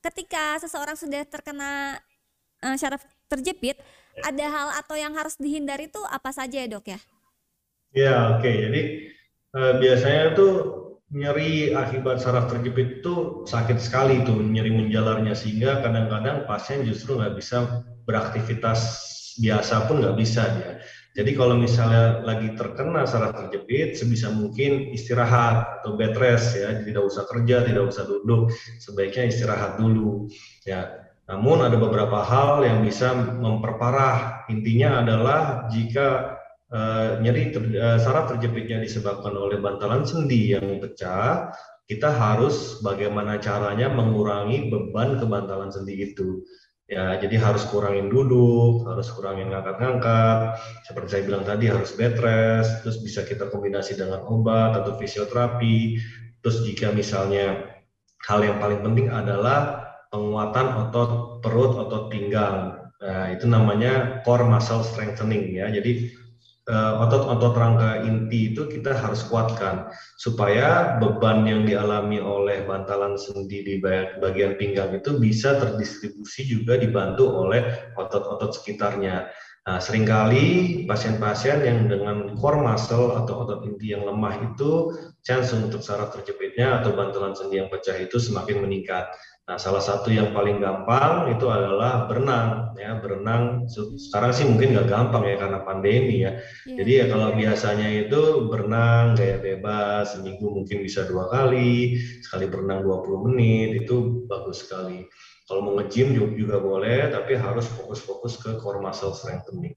ketika 0.00 0.56
seseorang 0.62 0.96
sudah 0.96 1.26
terkena 1.28 2.00
uh, 2.64 2.76
syaraf 2.78 3.04
terjepit, 3.28 3.76
ada 4.24 4.46
hal 4.46 4.68
atau 4.80 4.96
yang 4.96 5.12
harus 5.14 5.36
dihindari 5.36 5.90
itu 5.90 6.00
apa 6.08 6.30
saja 6.32 6.64
ya 6.64 6.68
dok 6.70 6.86
ya? 6.86 7.00
Ya 7.90 8.14
oke, 8.38 8.46
okay. 8.46 8.54
jadi 8.62 8.82
uh, 9.58 9.72
biasanya 9.82 10.24
tuh 10.38 10.54
nyeri 11.10 11.74
akibat 11.74 12.22
saraf 12.22 12.46
terjepit 12.46 13.02
itu 13.02 13.42
sakit 13.42 13.82
sekali 13.82 14.22
tuh 14.22 14.38
nyeri 14.38 14.70
menjalarnya 14.70 15.34
sehingga 15.34 15.82
kadang-kadang 15.82 16.46
pasien 16.46 16.86
justru 16.86 17.18
nggak 17.18 17.34
bisa 17.34 17.82
beraktivitas 18.06 19.10
biasa 19.42 19.90
pun 19.90 20.02
nggak 20.02 20.16
bisa 20.18 20.42
dia. 20.54 20.72
Jadi 21.10 21.34
kalau 21.34 21.58
misalnya 21.58 22.22
lagi 22.22 22.54
terkena 22.54 23.02
saraf 23.02 23.34
terjepit, 23.34 23.98
sebisa 23.98 24.30
mungkin 24.30 24.94
istirahat 24.94 25.82
atau 25.82 25.98
bed 25.98 26.14
rest 26.14 26.54
ya, 26.54 26.70
tidak 26.86 27.02
usah 27.02 27.26
kerja, 27.26 27.66
tidak 27.66 27.90
usah 27.90 28.06
duduk, 28.06 28.54
sebaiknya 28.78 29.26
istirahat 29.26 29.74
dulu 29.74 30.30
ya. 30.62 31.10
Namun 31.26 31.66
ada 31.66 31.74
beberapa 31.78 32.22
hal 32.22 32.62
yang 32.62 32.86
bisa 32.86 33.10
memperparah. 33.14 34.46
Intinya 34.54 35.02
adalah 35.02 35.66
jika 35.66 36.38
nyeri 37.18 37.50
ter, 37.50 37.62
uh, 37.74 37.98
saraf 37.98 38.30
terjepitnya 38.30 38.78
disebabkan 38.78 39.34
oleh 39.34 39.58
bantalan 39.58 40.06
sendi 40.06 40.54
yang 40.54 40.78
pecah, 40.78 41.50
kita 41.90 42.06
harus 42.14 42.78
bagaimana 42.86 43.42
caranya 43.42 43.90
mengurangi 43.90 44.70
beban 44.70 45.18
ke 45.18 45.26
bantalan 45.26 45.74
sendi 45.74 46.14
itu. 46.14 46.46
Ya, 46.90 47.14
jadi 47.22 47.38
harus 47.38 47.70
kurangin 47.70 48.10
duduk, 48.10 48.82
harus 48.82 49.06
kurangin 49.14 49.54
ngangkat-ngangkat. 49.54 50.58
Seperti 50.86 51.08
saya 51.10 51.22
bilang 51.22 51.46
tadi 51.46 51.70
harus 51.70 51.94
bed 51.94 52.18
rest, 52.18 52.82
terus 52.82 52.98
bisa 52.98 53.22
kita 53.22 53.46
kombinasi 53.46 53.94
dengan 53.94 54.26
obat 54.26 54.74
atau 54.74 54.98
fisioterapi. 54.98 56.02
Terus 56.42 56.66
jika 56.66 56.90
misalnya 56.90 57.78
hal 58.26 58.42
yang 58.42 58.58
paling 58.58 58.82
penting 58.82 59.06
adalah 59.06 59.86
penguatan 60.10 60.66
otot 60.86 61.38
perut, 61.38 61.78
otot 61.78 62.10
pinggang. 62.10 62.74
Nah, 62.98 63.26
itu 63.38 63.46
namanya 63.46 64.22
core 64.26 64.50
muscle 64.50 64.82
strengthening 64.82 65.54
ya. 65.54 65.70
Jadi 65.70 66.10
eh, 66.10 66.29
otot-otot 66.68 67.56
rangka 67.56 68.04
inti 68.04 68.52
itu 68.52 68.68
kita 68.68 68.92
harus 68.92 69.24
kuatkan 69.26 69.90
supaya 70.20 71.00
beban 71.00 71.42
yang 71.48 71.64
dialami 71.64 72.20
oleh 72.20 72.62
bantalan 72.68 73.16
sendi 73.16 73.64
di 73.64 73.74
bagian 74.20 74.54
pinggang 74.60 74.92
itu 74.94 75.16
bisa 75.16 75.56
terdistribusi 75.56 76.46
juga 76.46 76.76
dibantu 76.76 77.26
oleh 77.26 77.92
otot-otot 77.96 78.54
sekitarnya. 78.60 79.32
Nah, 79.60 79.76
sering 79.76 80.08
kali 80.08 80.46
pasien-pasien 80.88 81.60
yang 81.60 81.84
dengan 81.84 82.32
core 82.32 82.64
muscle 82.64 83.12
atau 83.12 83.44
otot 83.44 83.60
inti 83.68 83.92
yang 83.92 84.08
lemah 84.08 84.52
itu 84.52 84.96
chance 85.20 85.52
untuk 85.52 85.84
saraf 85.84 86.16
terjepitnya 86.16 86.80
atau 86.80 86.96
bantalan 86.96 87.36
sendi 87.36 87.60
yang 87.60 87.68
pecah 87.68 87.94
itu 88.00 88.16
semakin 88.16 88.64
meningkat. 88.64 89.12
Nah, 89.50 89.58
salah 89.58 89.82
satu 89.82 90.14
yang 90.14 90.30
paling 90.30 90.62
gampang 90.62 91.34
itu 91.34 91.50
adalah 91.50 92.06
berenang, 92.06 92.70
ya 92.78 93.02
berenang. 93.02 93.66
Sekarang 93.98 94.30
sih 94.30 94.46
mungkin 94.46 94.78
nggak 94.78 94.86
gampang 94.86 95.26
ya 95.26 95.42
karena 95.42 95.58
pandemi 95.66 96.22
ya. 96.22 96.38
Yeah. 96.70 96.78
Jadi 96.78 96.90
ya 96.94 97.04
kalau 97.10 97.34
biasanya 97.34 97.88
itu 98.06 98.46
berenang 98.46 99.18
gaya 99.18 99.42
bebas, 99.42 100.14
seminggu 100.14 100.54
mungkin 100.54 100.86
bisa 100.86 101.02
dua 101.10 101.26
kali, 101.34 101.98
sekali 102.22 102.46
berenang 102.46 102.86
20 102.86 103.26
menit 103.26 103.82
itu 103.82 104.22
bagus 104.30 104.70
sekali. 104.70 105.10
Kalau 105.50 105.66
mau 105.66 105.74
nge-gym 105.82 106.14
juga 106.14 106.62
boleh, 106.62 107.10
tapi 107.10 107.34
harus 107.34 107.66
fokus-fokus 107.74 108.38
ke 108.38 108.54
core 108.62 108.78
muscle 108.78 109.18
strengthening. 109.18 109.74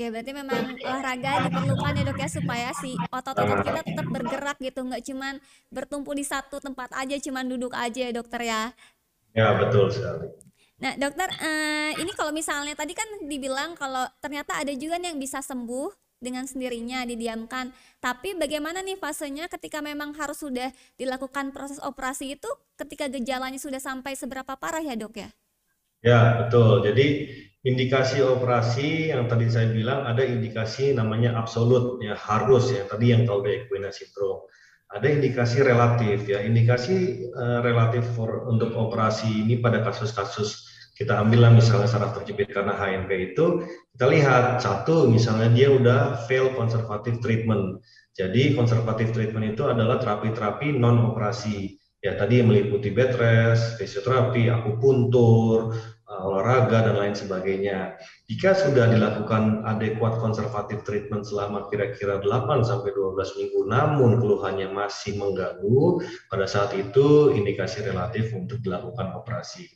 Oke, 0.00 0.08
berarti 0.08 0.32
memang 0.32 0.80
olahraga 0.80 1.44
diperlukan 1.44 1.92
ya 1.92 2.02
dok 2.08 2.16
ya 2.24 2.28
supaya 2.32 2.72
si 2.72 2.96
otot-otot 3.12 3.60
kita 3.60 3.84
tetap 3.84 4.08
bergerak 4.08 4.56
gitu, 4.56 4.80
nggak 4.80 5.04
cuman 5.04 5.36
bertumpu 5.68 6.16
di 6.16 6.24
satu 6.24 6.56
tempat 6.56 6.88
aja, 6.96 7.20
cuman 7.20 7.44
duduk 7.44 7.76
aja 7.76 8.08
ya 8.08 8.12
dokter 8.16 8.48
ya. 8.48 8.72
Ya 9.36 9.52
betul 9.60 9.92
sekali. 9.92 10.24
Nah 10.80 10.96
dokter, 10.96 11.28
eh, 11.44 12.00
ini 12.00 12.16
kalau 12.16 12.32
misalnya 12.32 12.72
tadi 12.72 12.96
kan 12.96 13.28
dibilang 13.28 13.76
kalau 13.76 14.08
ternyata 14.24 14.56
ada 14.56 14.72
juga 14.72 14.96
yang 14.96 15.20
bisa 15.20 15.44
sembuh 15.44 15.92
dengan 16.16 16.48
sendirinya 16.48 17.04
didiamkan. 17.04 17.68
Tapi 18.00 18.40
bagaimana 18.40 18.80
nih 18.80 18.96
fasenya 18.96 19.52
ketika 19.52 19.84
memang 19.84 20.16
harus 20.16 20.40
sudah 20.40 20.72
dilakukan 20.96 21.52
proses 21.52 21.76
operasi 21.76 22.40
itu 22.40 22.48
ketika 22.80 23.04
gejalanya 23.12 23.60
sudah 23.60 23.84
sampai 23.84 24.16
seberapa 24.16 24.56
parah 24.56 24.80
ya 24.80 24.96
dok 24.96 25.20
ya? 25.20 25.28
Ya 26.00 26.40
betul. 26.40 26.88
Jadi 26.88 27.28
indikasi 27.60 28.24
operasi 28.24 29.12
yang 29.12 29.28
tadi 29.28 29.52
saya 29.52 29.68
bilang 29.68 30.08
ada 30.08 30.24
indikasi 30.24 30.96
namanya 30.96 31.36
absolut 31.36 32.00
ya 32.00 32.16
harus 32.16 32.72
ya 32.72 32.88
tadi 32.88 33.12
yang 33.12 33.28
tahu 33.28 33.44
Equina 33.44 33.92
syndrome. 33.92 34.48
Ada 34.90 35.06
indikasi 35.06 35.62
relatif 35.62 36.26
ya 36.26 36.42
indikasi 36.42 37.28
uh, 37.30 37.62
relatif 37.62 38.02
for 38.16 38.48
untuk 38.50 38.74
operasi 38.74 39.46
ini 39.46 39.62
pada 39.62 39.86
kasus-kasus 39.86 40.66
kita 40.98 41.16
ambillah 41.16 41.48
misalnya 41.56 41.88
saraf 41.88 42.12
terjepit 42.20 42.52
karena 42.52 42.76
HNP 42.76 43.32
itu 43.32 43.64
kita 43.96 44.06
lihat 44.10 44.60
satu 44.60 45.08
misalnya 45.08 45.48
dia 45.48 45.72
udah 45.72 46.00
fail 46.28 46.52
conservative 46.52 47.22
treatment. 47.24 47.80
Jadi 48.12 48.52
konservatif 48.52 49.14
treatment 49.14 49.56
itu 49.56 49.64
adalah 49.64 49.96
terapi-terapi 49.96 50.76
non 50.76 51.00
operasi 51.08 51.80
ya 52.00 52.16
tadi 52.16 52.40
meliputi 52.44 52.92
bed 52.92 53.16
rest, 53.16 53.80
fisioterapi, 53.80 54.48
akupuntur, 54.48 55.72
olahraga 56.22 56.86
dan 56.86 56.96
lain 57.00 57.16
sebagainya. 57.16 57.96
Jika 58.28 58.54
sudah 58.54 58.92
dilakukan 58.92 59.66
adekuat 59.66 60.20
konservatif 60.22 60.86
treatment 60.86 61.26
selama 61.26 61.66
kira-kira 61.72 62.22
8 62.22 62.62
sampai 62.62 62.94
12 62.94 63.38
minggu 63.40 63.60
namun 63.66 64.20
keluhannya 64.22 64.70
masih 64.70 65.18
mengganggu, 65.18 66.04
pada 66.30 66.46
saat 66.46 66.76
itu 66.78 67.34
indikasi 67.34 67.82
relatif 67.82 68.30
untuk 68.36 68.62
dilakukan 68.62 69.16
operasi. 69.18 69.66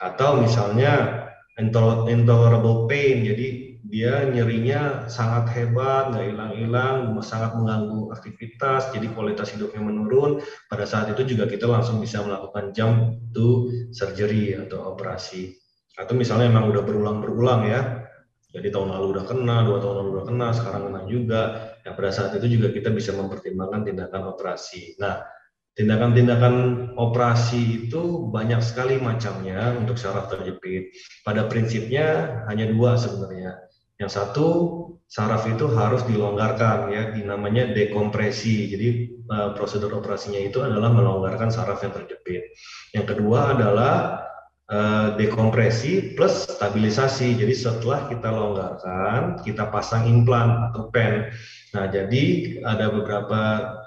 Atau 0.00 0.40
misalnya 0.40 1.26
intolerable 1.58 2.86
pain, 2.86 3.26
jadi 3.26 3.66
dia 3.88 4.26
nyerinya 4.28 5.08
sangat 5.08 5.48
hebat, 5.56 6.12
nggak 6.12 6.34
hilang-hilang, 6.34 7.16
sangat 7.24 7.56
mengganggu 7.56 8.12
aktivitas, 8.12 8.92
jadi 8.92 9.10
kualitas 9.16 9.54
hidupnya 9.56 9.80
menurun. 9.80 10.44
Pada 10.68 10.84
saat 10.84 11.10
itu 11.10 11.34
juga 11.34 11.48
kita 11.48 11.64
langsung 11.64 11.98
bisa 11.98 12.20
melakukan 12.20 12.76
jump 12.76 13.16
to 13.32 13.72
surgery 13.90 14.54
atau 14.54 14.92
operasi 14.92 15.56
atau 15.98 16.14
misalnya 16.14 16.54
memang 16.54 16.70
udah 16.70 16.82
berulang-berulang 16.86 17.66
ya. 17.66 17.82
Jadi 18.48 18.72
tahun 18.72 18.96
lalu 18.96 19.06
udah 19.18 19.24
kena 19.28 19.56
dua 19.66 19.76
tahun 19.82 19.94
lalu 20.00 20.08
udah 20.14 20.24
kena 20.24 20.46
sekarang 20.56 20.82
kena 20.88 21.00
juga. 21.10 21.42
Ya 21.84 21.92
pada 21.92 22.10
saat 22.14 22.32
itu 22.38 22.46
juga 22.56 22.72
kita 22.72 22.94
bisa 22.94 23.12
mempertimbangkan 23.12 23.84
tindakan 23.84 24.32
operasi. 24.32 24.96
Nah 25.02 25.20
tindakan-tindakan 25.76 26.54
operasi 26.96 27.90
itu 27.90 28.30
banyak 28.32 28.62
sekali 28.64 28.96
macamnya 29.02 29.76
untuk 29.76 30.00
saraf 30.00 30.32
terjepit. 30.32 30.94
Pada 31.26 31.44
prinsipnya 31.50 32.40
hanya 32.48 32.70
dua 32.72 32.96
sebenarnya. 32.96 33.68
Yang 33.98 34.10
satu 34.16 34.46
saraf 35.10 35.44
itu 35.50 35.68
harus 35.74 36.06
dilonggarkan 36.08 36.94
ya 36.94 37.02
dinamanya 37.12 37.74
dekompresi. 37.74 38.70
Jadi 38.70 38.88
uh, 39.28 39.52
prosedur 39.52 39.92
operasinya 39.98 40.40
itu 40.40 40.64
adalah 40.64 40.88
melonggarkan 40.88 41.52
saraf 41.52 41.84
yang 41.84 41.92
terjepit. 41.92 42.48
Yang 42.96 43.06
kedua 43.12 43.52
adalah 43.52 43.92
Eh, 44.00 44.27
dekompresi 45.16 46.12
plus 46.12 46.44
stabilisasi. 46.44 47.40
Jadi 47.40 47.54
setelah 47.56 48.04
kita 48.12 48.28
longgarkan, 48.28 49.40
kita 49.40 49.72
pasang 49.72 50.04
implan 50.04 50.68
atau 50.68 50.92
pen. 50.92 51.32
Nah, 51.72 51.88
jadi 51.88 52.56
ada 52.64 52.92
beberapa 52.92 53.40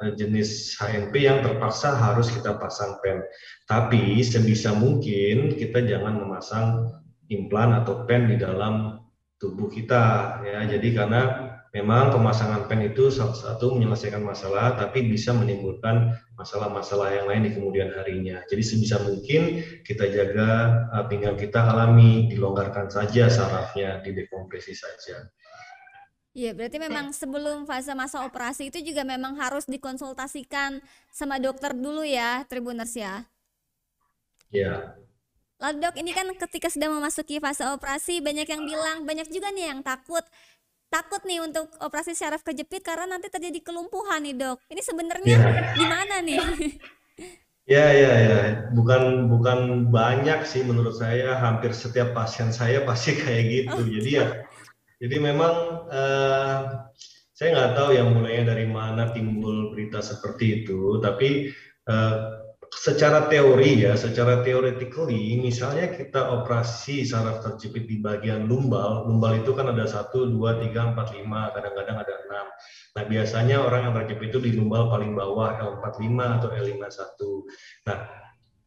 eh, 0.05 0.13
jenis 0.13 0.77
HNP 0.77 1.13
yang 1.17 1.41
terpaksa 1.45 1.93
harus 1.93 2.29
kita 2.33 2.57
pasang 2.57 2.97
pen. 3.01 3.21
Tapi 3.69 4.21
sebisa 4.25 4.73
mungkin 4.73 5.53
kita 5.57 5.85
jangan 5.85 6.17
memasang 6.17 6.93
implan 7.29 7.77
atau 7.77 8.05
pen 8.05 8.29
di 8.29 8.37
dalam 8.41 9.01
tubuh 9.37 9.69
kita 9.69 10.37
ya. 10.45 10.65
Jadi 10.65 10.93
karena 10.93 11.50
memang 11.71 12.11
pemasangan 12.11 12.67
pen 12.67 12.83
itu 12.83 13.07
salah 13.07 13.35
satu 13.35 13.79
menyelesaikan 13.79 14.19
masalah, 14.19 14.75
tapi 14.75 15.07
bisa 15.07 15.31
menimbulkan 15.31 16.19
masalah-masalah 16.35 17.15
yang 17.15 17.25
lain 17.31 17.47
di 17.47 17.51
kemudian 17.55 17.95
harinya. 17.95 18.43
Jadi 18.51 18.63
sebisa 18.63 18.99
mungkin 18.99 19.63
kita 19.87 20.11
jaga 20.11 20.49
uh, 20.91 21.05
pinggang 21.07 21.39
kita 21.39 21.63
alami, 21.63 22.27
dilonggarkan 22.27 22.91
saja 22.91 23.31
sarafnya, 23.31 24.03
didekompresi 24.03 24.75
saja. 24.75 25.31
Iya, 26.31 26.55
berarti 26.55 26.79
memang 26.79 27.11
sebelum 27.11 27.67
fase 27.67 27.91
masa 27.91 28.23
operasi 28.23 28.71
itu 28.71 28.79
juga 28.79 29.03
memang 29.03 29.35
harus 29.35 29.67
dikonsultasikan 29.67 30.79
sama 31.11 31.39
dokter 31.43 31.75
dulu 31.75 32.07
ya, 32.07 32.47
Tribuners 32.47 32.95
ya. 32.95 33.27
Iya. 34.51 34.95
Lalu 35.59 35.75
dok, 35.83 35.95
ini 35.99 36.11
kan 36.15 36.27
ketika 36.35 36.71
sudah 36.71 36.87
memasuki 36.87 37.43
fase 37.43 37.67
operasi, 37.67 38.23
banyak 38.23 38.47
yang 38.47 38.63
bilang, 38.63 38.97
banyak 39.03 39.27
juga 39.27 39.51
nih 39.51 39.75
yang 39.75 39.83
takut 39.83 40.23
takut 40.91 41.23
nih 41.23 41.39
untuk 41.39 41.71
operasi 41.79 42.11
syaraf 42.11 42.43
kejepit 42.43 42.83
karena 42.83 43.07
nanti 43.07 43.31
terjadi 43.31 43.63
kelumpuhan 43.63 44.19
nih 44.27 44.35
dok. 44.35 44.59
Ini 44.67 44.81
sebenarnya 44.83 45.35
ya. 45.39 45.73
gimana 45.79 46.15
nih? 46.19 46.43
Ya 47.69 47.87
ya 47.93 48.13
ya, 48.25 48.39
bukan 48.75 49.31
bukan 49.31 49.87
banyak 49.93 50.43
sih 50.43 50.65
menurut 50.65 50.97
saya. 50.97 51.39
Hampir 51.39 51.71
setiap 51.71 52.11
pasien 52.11 52.51
saya 52.51 52.83
pasti 52.89 53.15
kayak 53.15 53.43
gitu. 53.47 53.79
Oh. 53.79 53.87
Jadi 53.87 54.09
ya, 54.11 54.27
jadi 54.99 55.15
memang 55.21 55.53
uh, 55.87 56.59
saya 57.31 57.49
nggak 57.55 57.73
tahu 57.77 57.89
yang 57.95 58.11
mulainya 58.11 58.51
dari 58.51 58.65
mana 58.67 59.13
timbul 59.15 59.71
berita 59.71 60.03
seperti 60.03 60.65
itu. 60.65 60.99
Tapi 60.99 61.53
uh, 61.87 62.15
secara 62.71 63.27
teori 63.27 63.83
ya, 63.83 63.99
secara 63.99 64.39
theoretically, 64.47 65.35
misalnya 65.43 65.91
kita 65.91 66.23
operasi 66.41 67.03
saraf 67.03 67.43
terjepit 67.43 67.83
di 67.83 67.99
bagian 67.99 68.47
lumbal, 68.47 69.03
lumbal 69.11 69.43
itu 69.43 69.51
kan 69.51 69.67
ada 69.67 69.83
satu, 69.83 70.31
dua, 70.31 70.55
tiga, 70.63 70.95
empat, 70.95 71.11
lima, 71.19 71.51
kadang-kadang 71.51 71.99
ada 71.99 72.13
enam. 72.27 72.47
Nah 72.95 73.03
biasanya 73.11 73.57
orang 73.59 73.91
yang 73.91 73.93
terjepit 73.99 74.31
itu 74.31 74.39
di 74.39 74.51
lumbal 74.55 74.87
paling 74.87 75.11
bawah 75.11 75.59
L45 75.59 76.15
atau 76.39 76.49
L51. 76.55 77.19
Nah 77.91 77.99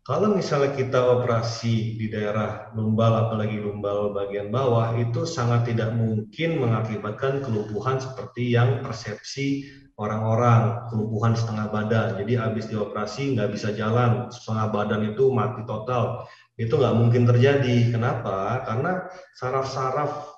kalau 0.04 0.36
misalnya 0.36 0.76
kita 0.76 1.00
operasi 1.00 1.96
di 1.96 2.12
daerah 2.12 2.68
lumbal, 2.76 3.24
apalagi 3.24 3.56
lumbal 3.56 4.12
bagian 4.12 4.52
bawah, 4.52 4.92
itu 5.00 5.24
sangat 5.24 5.72
tidak 5.72 5.96
mungkin 5.96 6.60
mengakibatkan 6.60 7.40
kelumpuhan 7.40 7.96
seperti 7.96 8.52
yang 8.52 8.84
persepsi 8.84 9.64
orang-orang, 9.96 10.92
kelumpuhan 10.92 11.32
setengah 11.32 11.72
badan. 11.72 12.08
Jadi 12.20 12.36
habis 12.36 12.68
dioperasi 12.68 13.32
nggak 13.32 13.56
bisa 13.56 13.72
jalan, 13.72 14.28
setengah 14.28 14.68
badan 14.76 15.08
itu 15.08 15.32
mati 15.32 15.64
total. 15.64 16.28
Itu 16.60 16.76
nggak 16.76 16.96
mungkin 17.00 17.24
terjadi. 17.24 17.96
Kenapa? 17.96 18.60
Karena 18.68 19.08
saraf-saraf 19.40 20.33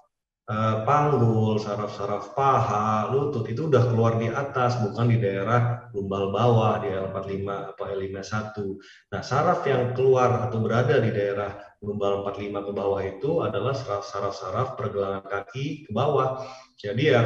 panggul, 0.86 1.58
saraf-saraf 1.58 2.30
paha, 2.38 3.10
lutut 3.10 3.42
itu 3.50 3.66
udah 3.66 3.82
keluar 3.90 4.14
di 4.22 4.30
atas, 4.30 4.78
bukan 4.78 5.10
di 5.10 5.18
daerah 5.18 5.90
lumbal 5.90 6.30
bawah 6.30 6.78
di 6.86 6.94
L45 6.94 7.74
apa 7.74 7.84
L51. 7.90 8.54
Nah, 9.10 9.22
saraf 9.26 9.66
yang 9.66 9.90
keluar 9.98 10.46
atau 10.46 10.62
berada 10.62 11.02
di 11.02 11.10
daerah 11.10 11.50
lumbal 11.82 12.22
45 12.22 12.62
ke 12.62 12.72
bawah 12.72 13.02
itu 13.02 13.30
adalah 13.42 13.74
saraf-saraf 13.74 14.78
pergelangan 14.78 15.26
kaki 15.26 15.86
ke 15.86 15.90
bawah. 15.90 16.46
Jadi 16.78 17.04
ya 17.10 17.22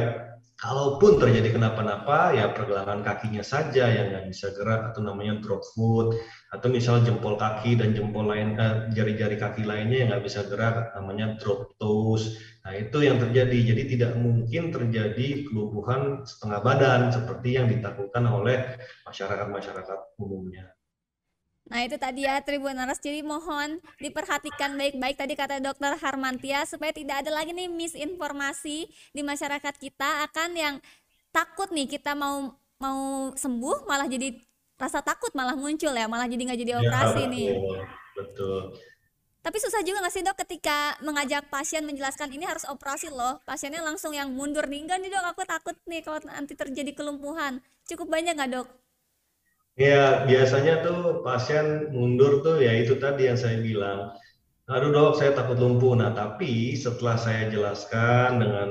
kalaupun 0.61 1.17
terjadi 1.17 1.57
kenapa-napa 1.57 2.37
ya 2.37 2.53
pergelangan 2.53 3.01
kakinya 3.01 3.41
saja 3.41 3.89
yang 3.89 4.13
nggak 4.13 4.29
bisa 4.29 4.53
gerak 4.53 4.93
atau 4.93 5.01
namanya 5.01 5.41
drop 5.41 5.65
foot 5.73 6.13
atau 6.53 6.67
misalnya 6.69 7.09
jempol 7.09 7.33
kaki 7.33 7.81
dan 7.81 7.97
jempol 7.97 8.29
lain 8.29 8.61
eh, 8.61 8.93
jari-jari 8.93 9.41
kaki 9.41 9.65
lainnya 9.65 10.05
yang 10.05 10.09
nggak 10.13 10.25
bisa 10.29 10.45
gerak 10.45 10.93
namanya 10.93 11.33
drop 11.41 11.73
toes. 11.81 12.37
Nah 12.61 12.77
itu 12.77 13.01
yang 13.01 13.17
terjadi. 13.17 13.73
Jadi 13.73 13.83
tidak 13.97 14.13
mungkin 14.21 14.69
terjadi 14.69 15.49
kelumpuhan 15.49 16.29
setengah 16.29 16.59
badan 16.61 17.01
seperti 17.09 17.57
yang 17.57 17.65
ditakutkan 17.65 18.21
oleh 18.29 18.77
masyarakat-masyarakat 19.09 19.99
umumnya 20.21 20.69
Nah 21.69 21.85
itu 21.85 21.95
tadi 21.95 22.25
ya 22.25 22.41
Tribuners, 22.41 22.97
jadi 22.97 23.21
mohon 23.21 23.77
diperhatikan 24.01 24.73
baik-baik 24.75 25.15
tadi 25.15 25.33
kata 25.37 25.61
dokter 25.61 25.93
Harmantia 26.01 26.65
supaya 26.65 26.89
tidak 26.89 27.21
ada 27.21 27.31
lagi 27.31 27.53
nih 27.53 27.69
misinformasi 27.69 28.89
di 29.13 29.21
masyarakat 29.21 29.75
kita 29.77 30.25
akan 30.31 30.49
yang 30.57 30.75
takut 31.31 31.69
nih 31.71 31.87
kita 31.87 32.17
mau 32.17 32.57
mau 32.81 33.29
sembuh 33.37 33.85
malah 33.85 34.09
jadi 34.09 34.35
rasa 34.75 35.05
takut 35.05 35.29
malah 35.37 35.53
muncul 35.53 35.93
ya 35.93 36.09
malah 36.09 36.25
jadi 36.25 36.41
nggak 36.49 36.59
jadi 36.65 36.71
ya, 36.73 36.79
operasi 36.81 37.21
ya, 37.23 37.29
nih. 37.29 37.49
Betul. 38.17 38.61
Tapi 39.41 39.57
susah 39.57 39.81
juga 39.81 40.05
nggak 40.05 40.13
sih 40.13 40.21
dok 40.21 40.37
ketika 40.45 40.97
mengajak 41.01 41.49
pasien 41.49 41.81
menjelaskan 41.85 42.29
ini 42.29 42.45
harus 42.45 42.61
operasi 42.69 43.09
loh, 43.09 43.41
pasiennya 43.45 43.81
langsung 43.81 44.13
yang 44.13 44.29
mundur 44.33 44.65
nih 44.69 44.85
enggak 44.85 45.01
nih 45.01 45.09
dok 45.13 45.25
aku 45.33 45.41
takut 45.45 45.77
nih 45.89 46.01
kalau 46.05 46.21
nanti 46.25 46.53
terjadi 46.53 46.93
kelumpuhan. 46.93 47.61
Cukup 47.85 48.09
banyak 48.09 48.37
nggak 48.37 48.49
dok? 48.53 48.80
Ya, 49.79 50.27
biasanya 50.27 50.83
tuh 50.83 51.23
pasien 51.23 51.95
mundur 51.95 52.43
tuh 52.43 52.59
ya 52.59 52.75
itu 52.75 52.99
tadi 52.99 53.31
yang 53.31 53.39
saya 53.39 53.57
bilang. 53.63 54.11
Aduh 54.67 54.91
dok, 54.91 55.19
saya 55.19 55.31
takut 55.35 55.59
lumpuh. 55.59 55.95
Nah, 55.95 56.11
tapi 56.15 56.75
setelah 56.75 57.15
saya 57.19 57.47
jelaskan 57.51 58.39
dengan 58.39 58.69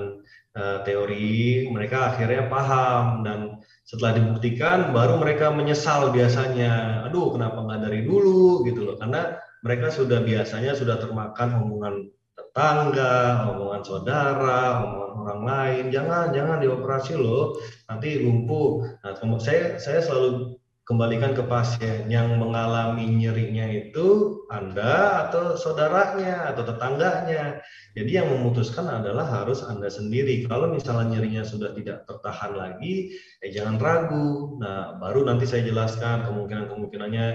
uh, 0.56 0.78
teori, 0.84 1.68
mereka 1.72 2.12
akhirnya 2.14 2.48
paham 2.48 3.20
dan 3.24 3.60
setelah 3.84 4.16
dibuktikan 4.16 4.92
baru 4.96 5.20
mereka 5.20 5.52
menyesal 5.52 6.12
biasanya. 6.12 7.04
Aduh, 7.08 7.32
kenapa 7.36 7.64
nggak 7.64 7.80
dari 7.90 8.00
dulu 8.04 8.64
gitu 8.68 8.80
loh? 8.84 8.96
Karena 9.00 9.40
mereka 9.64 9.92
sudah 9.92 10.20
biasanya 10.24 10.72
sudah 10.76 10.96
termakan 11.00 11.48
omongan 11.64 11.94
tetangga, 12.36 13.48
omongan 13.52 13.82
saudara, 13.84 14.84
omongan 14.84 15.10
orang 15.20 15.42
lain. 15.44 15.84
Jangan, 15.92 16.32
jangan 16.32 16.58
dioperasi 16.64 17.12
loh, 17.16 17.56
nanti 17.88 18.20
lumpuh. 18.24 18.84
Nah, 19.04 19.16
saya 19.40 19.76
saya 19.76 20.00
selalu 20.00 20.59
kembalikan 20.90 21.38
ke 21.38 21.46
pasien 21.46 22.10
yang 22.10 22.34
mengalami 22.34 23.06
nyerinya 23.06 23.62
itu 23.70 24.42
Anda 24.50 25.22
atau 25.22 25.54
saudaranya 25.54 26.50
atau 26.50 26.66
tetangganya. 26.66 27.62
Jadi 27.94 28.10
yang 28.18 28.26
memutuskan 28.26 28.90
adalah 28.90 29.22
harus 29.22 29.62
Anda 29.62 29.86
sendiri. 29.86 30.50
Kalau 30.50 30.74
misalnya 30.74 31.14
nyerinya 31.14 31.46
sudah 31.46 31.70
tidak 31.78 32.10
tertahan 32.10 32.58
lagi, 32.58 33.14
eh 33.38 33.54
jangan 33.54 33.78
ragu. 33.78 34.58
Nah, 34.58 34.98
baru 34.98 35.22
nanti 35.30 35.46
saya 35.46 35.62
jelaskan 35.62 36.26
kemungkinan-kemungkinannya 36.26 37.26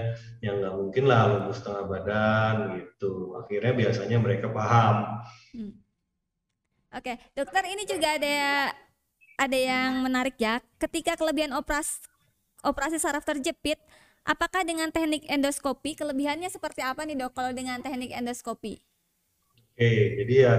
yang 0.44 0.60
nggak 0.60 0.76
mungkin 0.76 1.04
lah 1.08 1.32
lumpuh 1.32 1.56
setengah 1.56 1.84
badan 1.88 2.54
gitu. 2.76 3.40
Akhirnya 3.40 3.72
biasanya 3.72 4.20
mereka 4.20 4.52
paham. 4.52 5.24
Hmm. 5.56 5.72
Oke, 6.92 7.16
dokter 7.32 7.64
ini 7.72 7.88
juga 7.88 8.20
ada 8.20 8.36
ada 9.40 9.56
yang 9.56 10.04
menarik 10.04 10.36
ya. 10.36 10.60
Ketika 10.76 11.16
kelebihan 11.16 11.56
operasi 11.56 12.15
operasi 12.66 12.98
saraf 12.98 13.22
terjepit, 13.22 13.78
apakah 14.26 14.66
dengan 14.66 14.90
teknik 14.90 15.22
endoskopi 15.30 15.94
kelebihannya 15.94 16.50
seperti 16.50 16.82
apa 16.82 17.06
nih 17.06 17.14
dok 17.14 17.32
kalau 17.32 17.54
dengan 17.54 17.78
teknik 17.78 18.10
endoskopi? 18.10 18.82
Oke, 19.76 19.92
jadi 20.24 20.34
ya 20.34 20.54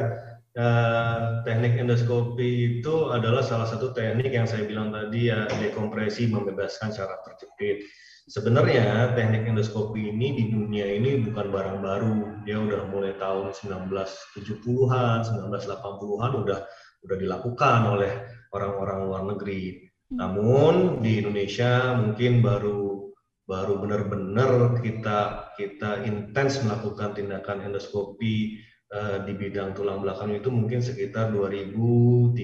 eh, 0.56 1.22
teknik 1.44 1.76
endoskopi 1.76 2.80
itu 2.80 2.96
adalah 3.12 3.44
salah 3.44 3.68
satu 3.68 3.92
teknik 3.92 4.32
yang 4.32 4.48
saya 4.48 4.64
bilang 4.64 4.94
tadi 4.94 5.34
ya 5.34 5.50
dekompresi 5.50 6.32
membebaskan 6.32 6.96
saraf 6.96 7.26
terjepit. 7.28 7.84
Sebenarnya 8.28 9.16
teknik 9.16 9.48
endoskopi 9.48 10.12
ini 10.12 10.36
di 10.36 10.46
dunia 10.52 10.84
ini 10.84 11.24
bukan 11.24 11.48
barang 11.48 11.80
baru. 11.80 12.44
Dia 12.44 12.60
udah 12.60 12.92
mulai 12.92 13.16
tahun 13.16 13.56
1970-an, 13.56 15.24
1980-an 15.24 16.32
udah 16.36 16.60
udah 17.08 17.18
dilakukan 17.18 17.80
oleh 17.88 18.12
orang-orang 18.52 19.00
luar 19.08 19.22
negeri. 19.32 19.87
Hmm. 20.08 20.18
Namun 20.24 20.74
di 21.04 21.20
Indonesia 21.20 21.96
mungkin 22.00 22.40
baru 22.40 23.12
baru 23.48 23.80
benar-benar 23.80 24.80
kita 24.84 25.52
kita 25.56 26.04
intens 26.04 26.60
melakukan 26.64 27.16
tindakan 27.16 27.64
endoskopi 27.64 28.60
uh, 28.92 29.24
di 29.24 29.36
bidang 29.36 29.72
tulang 29.76 30.04
belakang 30.04 30.36
itu 30.36 30.52
mungkin 30.52 30.80
sekitar 30.84 31.32
2013 31.32 32.36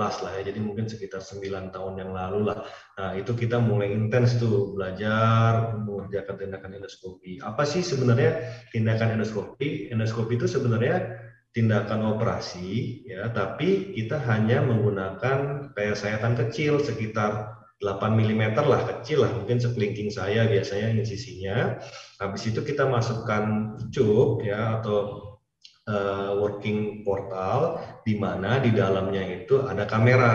lah 0.00 0.32
ya. 0.40 0.42
Jadi 0.44 0.60
mungkin 0.60 0.88
sekitar 0.88 1.20
9 1.20 1.72
tahun 1.72 1.94
yang 2.00 2.12
lalu 2.12 2.52
lah. 2.52 2.64
Nah, 3.00 3.16
itu 3.16 3.32
kita 3.36 3.60
mulai 3.60 3.92
intens 3.92 4.36
tuh 4.40 4.72
belajar 4.76 5.76
mengerjakan 5.80 6.36
tindakan 6.40 6.70
endoskopi. 6.80 7.40
Apa 7.40 7.64
sih 7.64 7.80
sebenarnya 7.80 8.44
tindakan 8.72 9.20
endoskopi? 9.20 9.92
Endoskopi 9.92 10.36
itu 10.36 10.48
sebenarnya 10.48 11.23
tindakan 11.54 12.18
operasi 12.18 13.00
ya 13.06 13.30
tapi 13.30 13.94
kita 13.94 14.18
hanya 14.26 14.60
menggunakan 14.66 15.70
kayak 15.72 15.96
sayatan 15.96 16.34
kecil 16.34 16.82
sekitar 16.82 17.54
8 17.78 18.00
mm 18.10 18.58
lah 18.58 18.82
kecil 18.90 19.22
lah 19.22 19.32
mungkin 19.38 19.62
sekelingking 19.62 20.10
saya 20.10 20.50
biasanya 20.50 20.98
insisinya 20.98 21.78
habis 22.18 22.50
itu 22.50 22.58
kita 22.66 22.90
masukkan 22.90 23.76
cup 23.94 24.42
ya 24.42 24.82
atau 24.82 25.34
uh, 25.88 26.40
working 26.40 27.04
portal 27.04 27.80
di 28.04 28.16
mana 28.16 28.60
di 28.60 28.72
dalamnya 28.72 29.44
itu 29.44 29.64
ada 29.64 29.84
kamera. 29.84 30.32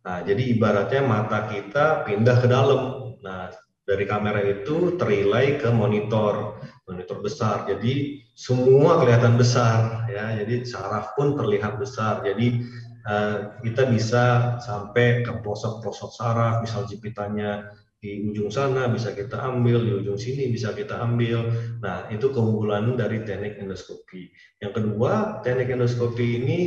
Nah 0.00 0.18
jadi 0.24 0.56
ibaratnya 0.56 1.04
mata 1.04 1.48
kita 1.48 2.04
pindah 2.08 2.36
ke 2.40 2.48
dalam. 2.48 2.82
Nah 3.20 3.52
dari 3.84 4.04
kamera 4.06 4.40
itu 4.44 4.94
terilai 4.96 5.58
ke 5.58 5.68
monitor 5.72 6.62
monitor 6.90 7.22
besar. 7.22 7.64
Jadi 7.70 8.26
semua 8.34 8.98
kelihatan 8.98 9.38
besar 9.38 10.10
ya. 10.10 10.34
Jadi 10.42 10.66
saraf 10.66 11.14
pun 11.14 11.38
terlihat 11.38 11.78
besar. 11.78 12.26
Jadi 12.26 12.66
uh, 13.06 13.54
kita 13.62 13.86
bisa 13.86 14.56
sampai 14.58 15.22
ke 15.22 15.32
pelosok-pelosok 15.38 16.10
saraf. 16.10 16.54
Misal 16.66 16.90
jepitannya 16.90 17.70
di 18.00 18.24
ujung 18.32 18.48
sana 18.48 18.88
bisa 18.88 19.12
kita 19.12 19.36
ambil 19.44 19.84
di 19.84 19.92
ujung 19.92 20.16
sini 20.16 20.50
bisa 20.50 20.74
kita 20.74 20.98
ambil. 20.98 21.52
Nah 21.84 22.10
itu 22.10 22.32
keunggulan 22.34 22.98
dari 22.98 23.22
teknik 23.22 23.62
endoskopi. 23.62 24.32
Yang 24.58 24.72
kedua 24.82 25.44
teknik 25.46 25.70
endoskopi 25.70 26.42
ini 26.42 26.60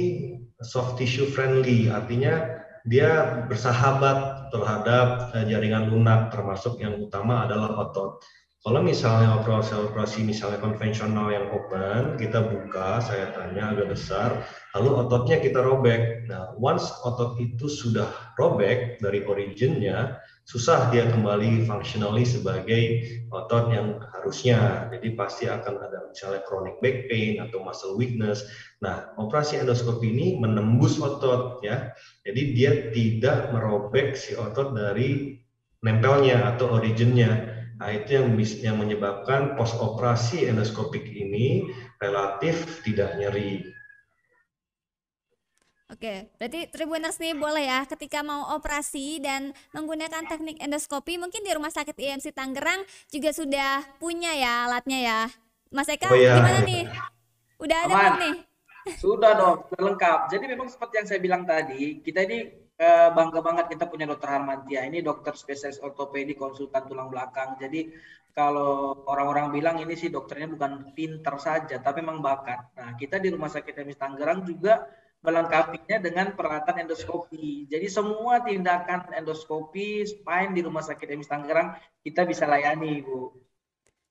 soft 0.63 1.01
tissue 1.01 1.27
friendly. 1.27 1.91
Artinya 1.91 2.63
dia 2.87 3.43
bersahabat 3.49 4.51
terhadap 4.53 5.33
uh, 5.33 5.43
jaringan 5.43 5.89
lunak 5.89 6.29
termasuk 6.29 6.77
yang 6.79 7.01
utama 7.01 7.49
adalah 7.49 7.81
otot. 7.81 8.21
Kalau 8.63 8.79
misalnya 8.79 9.43
operasi-operasi 9.43 10.23
misalnya 10.23 10.63
konvensional 10.63 11.27
yang 11.35 11.51
open, 11.51 12.15
kita 12.15 12.47
buka, 12.47 13.03
saya 13.03 13.35
tanya 13.35 13.75
agak 13.75 13.91
besar, 13.91 14.39
lalu 14.71 15.03
ototnya 15.03 15.43
kita 15.43 15.59
robek. 15.59 16.31
Nah, 16.31 16.55
once 16.55 16.87
otot 17.03 17.35
itu 17.43 17.67
sudah 17.67 18.07
robek 18.39 19.03
dari 19.03 19.19
originnya, 19.27 20.15
susah 20.47 20.87
dia 20.95 21.03
kembali 21.11 21.67
functionally 21.67 22.23
sebagai 22.23 23.03
otot 23.35 23.67
yang 23.67 23.99
harusnya. 24.15 24.87
Jadi 24.95 25.11
pasti 25.11 25.51
akan 25.51 25.83
ada 25.83 26.07
misalnya 26.07 26.39
chronic 26.47 26.79
back 26.79 27.11
pain 27.11 27.43
atau 27.43 27.67
muscle 27.67 27.99
weakness. 27.99 28.47
Nah, 28.79 29.11
operasi 29.19 29.59
endoskopi 29.59 30.07
ini 30.07 30.39
menembus 30.39 31.03
otot 31.03 31.59
ya. 31.67 31.91
Jadi 32.23 32.55
dia 32.55 32.71
tidak 32.95 33.51
merobek 33.51 34.15
si 34.15 34.39
otot 34.39 34.71
dari 34.71 35.35
nempelnya 35.83 36.55
atau 36.55 36.79
originnya 36.79 37.52
Nah, 37.81 37.89
itu 37.89 38.09
yang 38.15 38.27
yang 38.61 38.77
menyebabkan 38.77 39.57
post 39.57 39.75
operasi 39.77 40.45
endoskopik 40.45 41.03
ini 41.09 41.65
relatif 41.97 42.81
tidak 42.85 43.17
nyeri. 43.17 43.73
Oke, 45.93 46.33
berarti 46.41 46.73
Tribuners 46.73 47.21
nih 47.21 47.37
boleh 47.37 47.69
ya 47.69 47.85
ketika 47.85 48.25
mau 48.25 48.49
operasi 48.57 49.21
dan 49.21 49.53
menggunakan 49.77 50.25
teknik 50.25 50.57
endoskopi 50.57 51.21
mungkin 51.21 51.45
di 51.45 51.53
Rumah 51.53 51.69
Sakit 51.69 51.93
IMC 51.93 52.33
Tangerang 52.33 52.81
juga 53.13 53.29
sudah 53.29 53.85
punya 54.01 54.33
ya 54.33 54.65
alatnya 54.65 54.99
ya. 55.05 55.21
Mas 55.69 55.85
Eka 55.89 56.09
Oh, 56.09 56.17
iya. 56.17 56.33
gimana 56.41 56.65
nih? 56.65 56.89
Udah 57.61 57.77
ada 57.85 57.93
Aman. 57.93 58.01
belum 58.01 58.17
nih? 58.25 58.35
Sudah 58.97 59.31
dong, 59.37 59.57
sudah 59.69 59.83
lengkap. 59.93 60.19
Jadi 60.33 60.45
memang 60.49 60.67
seperti 60.69 60.93
yang 60.97 61.07
saya 61.07 61.19
bilang 61.21 61.43
tadi, 61.45 62.01
kita 62.01 62.25
ini 62.25 62.62
eh, 62.79 63.09
bangga 63.13 63.39
banget 63.43 63.65
kita 63.73 63.85
punya 63.89 64.05
dokter 64.09 64.29
Harmantia. 64.33 64.85
Ini 64.85 65.01
dokter 65.05 65.33
spesialis 65.37 65.81
ortopedi 65.81 66.33
konsultan 66.33 66.85
tulang 66.89 67.09
belakang. 67.13 67.57
Jadi 67.57 67.93
kalau 68.33 69.05
orang-orang 69.05 69.53
bilang 69.53 69.77
ini 69.77 69.93
sih 69.93 70.09
dokternya 70.09 70.49
bukan 70.49 70.95
pinter 70.97 71.37
saja, 71.37 71.77
tapi 71.77 72.01
memang 72.01 72.19
bakat. 72.21 72.73
Nah, 72.73 72.97
kita 72.97 73.21
di 73.21 73.29
Rumah 73.29 73.45
Sakit 73.45 73.77
MS 73.85 74.01
Tangerang 74.01 74.41
juga 74.41 74.89
melengkapinya 75.23 76.01
dengan 76.03 76.33
peralatan 76.35 76.83
endoskopi. 76.83 77.69
Jadi 77.69 77.87
semua 77.87 78.43
tindakan 78.43 79.13
endoskopi 79.15 80.03
spine 80.03 80.51
di 80.51 80.61
Rumah 80.65 80.83
Sakit 80.83 81.07
MS 81.13 81.29
Tangerang 81.29 81.77
kita 82.01 82.25
bisa 82.27 82.43
layani, 82.49 83.05
Bu. 83.05 83.31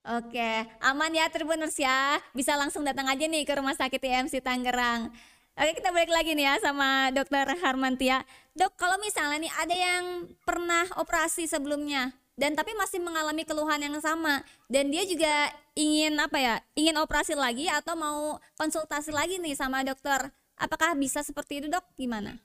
Oke, 0.02 0.66
aman 0.82 1.14
ya 1.14 1.30
Tribuners 1.30 1.78
ya. 1.78 2.18
Bisa 2.34 2.58
langsung 2.58 2.82
datang 2.82 3.06
aja 3.06 3.22
nih 3.22 3.46
ke 3.46 3.54
Rumah 3.54 3.74
Sakit 3.74 4.02
IMC 4.02 4.42
Tangerang. 4.42 5.14
Oke, 5.52 5.84
kita 5.84 5.92
balik 5.92 6.08
lagi 6.08 6.32
nih 6.32 6.48
ya 6.48 6.54
sama 6.64 7.12
Dokter 7.12 7.44
Harmantia. 7.60 8.24
Dok, 8.56 8.72
kalau 8.72 8.96
misalnya 9.04 9.36
nih 9.36 9.52
ada 9.52 9.76
yang 9.76 10.04
pernah 10.48 10.88
operasi 10.96 11.44
sebelumnya 11.44 12.16
dan 12.40 12.56
tapi 12.56 12.72
masih 12.72 13.04
mengalami 13.04 13.44
keluhan 13.44 13.76
yang 13.84 13.92
sama 14.00 14.40
dan 14.72 14.88
dia 14.88 15.04
juga 15.04 15.52
ingin 15.76 16.16
apa 16.16 16.40
ya? 16.40 16.54
Ingin 16.72 16.96
operasi 16.96 17.36
lagi 17.36 17.68
atau 17.68 17.92
mau 17.92 18.40
konsultasi 18.56 19.12
lagi 19.12 19.36
nih 19.44 19.52
sama 19.52 19.84
dokter. 19.84 20.32
Apakah 20.56 20.96
bisa 20.96 21.20
seperti 21.20 21.60
itu, 21.60 21.68
Dok? 21.68 21.84
Gimana? 22.00 22.40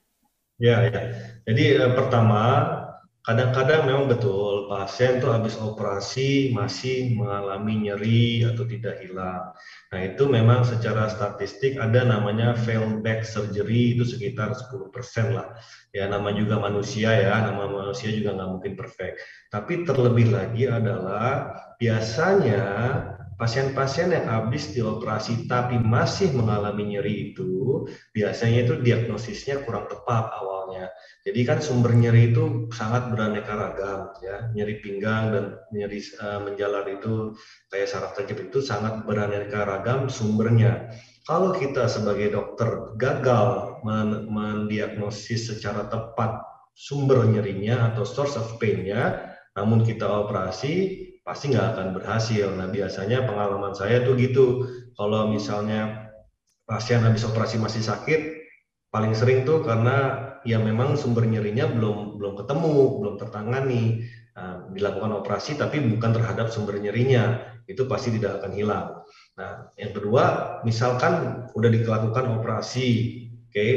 Ya, 0.60 0.84
ya. 0.84 1.00
Jadi 1.48 1.64
eh, 1.80 1.92
pertama, 1.96 2.60
kadang-kadang 3.28 3.84
memang 3.84 4.08
betul 4.08 4.72
pasien 4.72 5.20
tuh 5.20 5.28
habis 5.36 5.60
operasi 5.60 6.48
masih 6.56 7.12
mengalami 7.12 7.76
nyeri 7.76 8.48
atau 8.48 8.64
tidak 8.64 9.04
hilang. 9.04 9.52
Nah, 9.92 10.00
itu 10.00 10.24
memang 10.24 10.64
secara 10.64 11.12
statistik 11.12 11.76
ada 11.76 12.08
namanya 12.08 12.56
failed 12.56 13.04
back 13.04 13.28
surgery 13.28 14.00
itu 14.00 14.08
sekitar 14.08 14.56
10% 14.56 15.36
lah. 15.36 15.52
Ya, 15.92 16.08
nama 16.08 16.32
juga 16.32 16.56
manusia 16.56 17.12
ya, 17.12 17.36
nama 17.44 17.68
manusia 17.68 18.08
juga 18.16 18.32
nggak 18.32 18.48
mungkin 18.48 18.72
perfect. 18.80 19.20
Tapi 19.52 19.84
terlebih 19.84 20.32
lagi 20.32 20.64
adalah 20.64 21.52
biasanya 21.76 22.64
pasien-pasien 23.36 24.08
yang 24.08 24.24
habis 24.24 24.72
dioperasi 24.72 25.44
tapi 25.44 25.76
masih 25.76 26.32
mengalami 26.32 26.96
nyeri 26.96 27.32
itu 27.32 27.84
biasanya 28.10 28.66
itu 28.66 28.74
diagnosisnya 28.82 29.62
kurang 29.62 29.86
tepat 29.86 30.32
awalnya. 30.68 30.92
Jadi 31.24 31.40
kan 31.48 31.58
sumber 31.64 31.96
nyeri 31.96 32.32
itu 32.32 32.68
sangat 32.76 33.08
beraneka 33.08 33.52
ragam 33.56 34.12
ya. 34.20 34.52
Nyeri 34.52 34.84
pinggang 34.84 35.24
dan 35.32 35.44
nyeri 35.72 36.00
uh, 36.20 36.44
menjalar 36.44 36.84
itu 36.92 37.32
kayak 37.72 37.88
saraf 37.88 38.12
terjepit 38.12 38.52
itu 38.52 38.60
sangat 38.60 39.08
beraneka 39.08 39.64
ragam 39.64 40.12
sumbernya. 40.12 40.92
Kalau 41.24 41.52
kita 41.56 41.88
sebagai 41.88 42.32
dokter 42.32 42.96
gagal 42.96 43.80
men 43.84 44.28
mendiagnosis 44.28 45.52
secara 45.52 45.88
tepat 45.88 46.40
sumber 46.72 47.24
nyerinya 47.28 47.92
atau 47.92 48.04
source 48.04 48.36
of 48.38 48.56
pain-nya, 48.56 49.34
namun 49.52 49.84
kita 49.84 50.06
operasi 50.08 51.04
pasti 51.20 51.52
nggak 51.52 51.68
akan 51.76 51.88
berhasil. 52.00 52.48
Nah 52.56 52.72
biasanya 52.72 53.28
pengalaman 53.28 53.76
saya 53.76 54.00
tuh 54.08 54.16
gitu, 54.16 54.64
kalau 54.96 55.28
misalnya 55.28 56.08
pasien 56.64 57.04
habis 57.04 57.28
operasi 57.28 57.60
masih 57.60 57.84
sakit, 57.84 58.20
paling 58.88 59.12
sering 59.12 59.44
tuh 59.44 59.60
karena 59.60 60.27
ya 60.48 60.58
memang 60.58 60.96
sumber 60.96 61.28
nyerinya 61.28 61.68
belum 61.68 62.16
belum 62.16 62.32
ketemu, 62.40 62.76
belum 63.04 63.14
tertangani. 63.20 64.08
Nah, 64.32 64.70
dilakukan 64.72 65.12
operasi 65.20 65.58
tapi 65.58 65.82
bukan 65.82 66.14
terhadap 66.14 66.48
sumber 66.48 66.80
nyerinya, 66.80 67.42
itu 67.68 67.84
pasti 67.84 68.14
tidak 68.16 68.40
akan 68.40 68.52
hilang. 68.54 68.86
Nah, 69.36 69.68
yang 69.76 69.92
kedua, 69.92 70.24
misalkan 70.64 71.44
udah 71.52 71.70
dilakukan 71.70 72.38
operasi, 72.38 72.88
oke, 73.28 73.52
okay, 73.52 73.72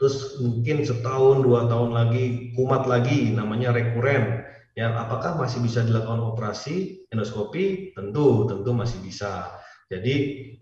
terus 0.00 0.40
mungkin 0.40 0.82
setahun 0.82 1.44
dua 1.44 1.68
tahun 1.68 1.92
lagi 1.92 2.56
kumat 2.56 2.88
lagi, 2.88 3.30
namanya 3.30 3.76
rekuren 3.76 4.46
Ya, 4.76 4.92
apakah 4.92 5.40
masih 5.40 5.64
bisa 5.64 5.80
dilakukan 5.80 6.20
operasi 6.20 7.08
endoskopi? 7.08 7.96
Tentu, 7.96 8.44
tentu 8.44 8.76
masih 8.76 9.00
bisa. 9.00 9.48
Jadi 9.86 10.14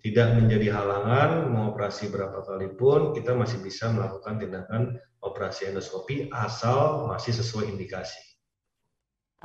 tidak 0.05 0.37
menjadi 0.37 0.77
halangan 0.77 1.49
mau 1.49 1.73
operasi 1.73 2.13
berapa 2.13 2.45
kali 2.45 2.77
pun 2.77 3.17
kita 3.17 3.33
masih 3.33 3.57
bisa 3.65 3.89
melakukan 3.89 4.37
tindakan 4.37 5.01
operasi 5.25 5.73
endoskopi 5.73 6.29
asal 6.29 7.09
masih 7.09 7.33
sesuai 7.33 7.73
indikasi. 7.73 8.21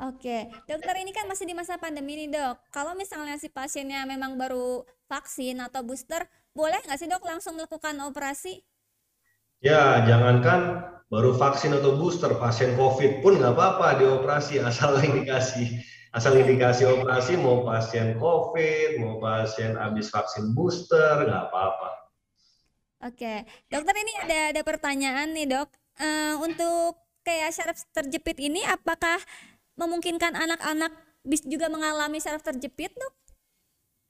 Oke, 0.00 0.48
dokter 0.64 0.96
ini 1.00 1.12
kan 1.12 1.28
masih 1.28 1.48
di 1.48 1.52
masa 1.56 1.76
pandemi 1.76 2.16
nih 2.16 2.28
dok. 2.32 2.56
Kalau 2.72 2.96
misalnya 2.96 3.36
si 3.36 3.52
pasiennya 3.52 4.04
memang 4.08 4.36
baru 4.36 4.84
vaksin 5.08 5.60
atau 5.60 5.84
booster, 5.84 6.24
boleh 6.56 6.80
nggak 6.84 6.96
sih 7.00 7.08
dok 7.08 7.24
langsung 7.24 7.56
melakukan 7.56 7.96
operasi? 8.04 8.64
Ya, 9.60 10.00
jangankan 10.08 10.88
baru 11.12 11.36
vaksin 11.36 11.76
atau 11.76 12.00
booster, 12.00 12.32
pasien 12.40 12.76
COVID 12.80 13.20
pun 13.20 13.36
nggak 13.40 13.52
apa-apa 13.52 14.00
dioperasi 14.00 14.60
asal 14.60 14.96
indikasi. 15.04 15.80
Asal 16.10 16.42
indikasi 16.42 16.82
operasi 16.86 17.38
mau 17.38 17.62
pasien 17.62 18.18
COVID, 18.18 18.98
mau 18.98 19.22
pasien 19.22 19.78
habis 19.78 20.10
vaksin 20.10 20.50
booster, 20.58 21.22
nggak 21.22 21.44
apa-apa. 21.50 21.90
Oke, 23.06 23.46
dokter 23.70 23.94
ini 23.94 24.12
ada 24.26 24.38
ada 24.50 24.62
pertanyaan 24.66 25.30
nih 25.30 25.46
dok. 25.46 25.70
Uh, 26.00 26.34
untuk 26.42 26.98
kayak 27.22 27.54
syaraf 27.54 27.78
terjepit 27.94 28.42
ini, 28.42 28.66
apakah 28.66 29.22
memungkinkan 29.78 30.34
anak-anak 30.34 30.92
bis 31.22 31.46
juga 31.46 31.70
mengalami 31.70 32.18
saraf 32.18 32.42
terjepit 32.42 32.90
dok? 32.92 33.14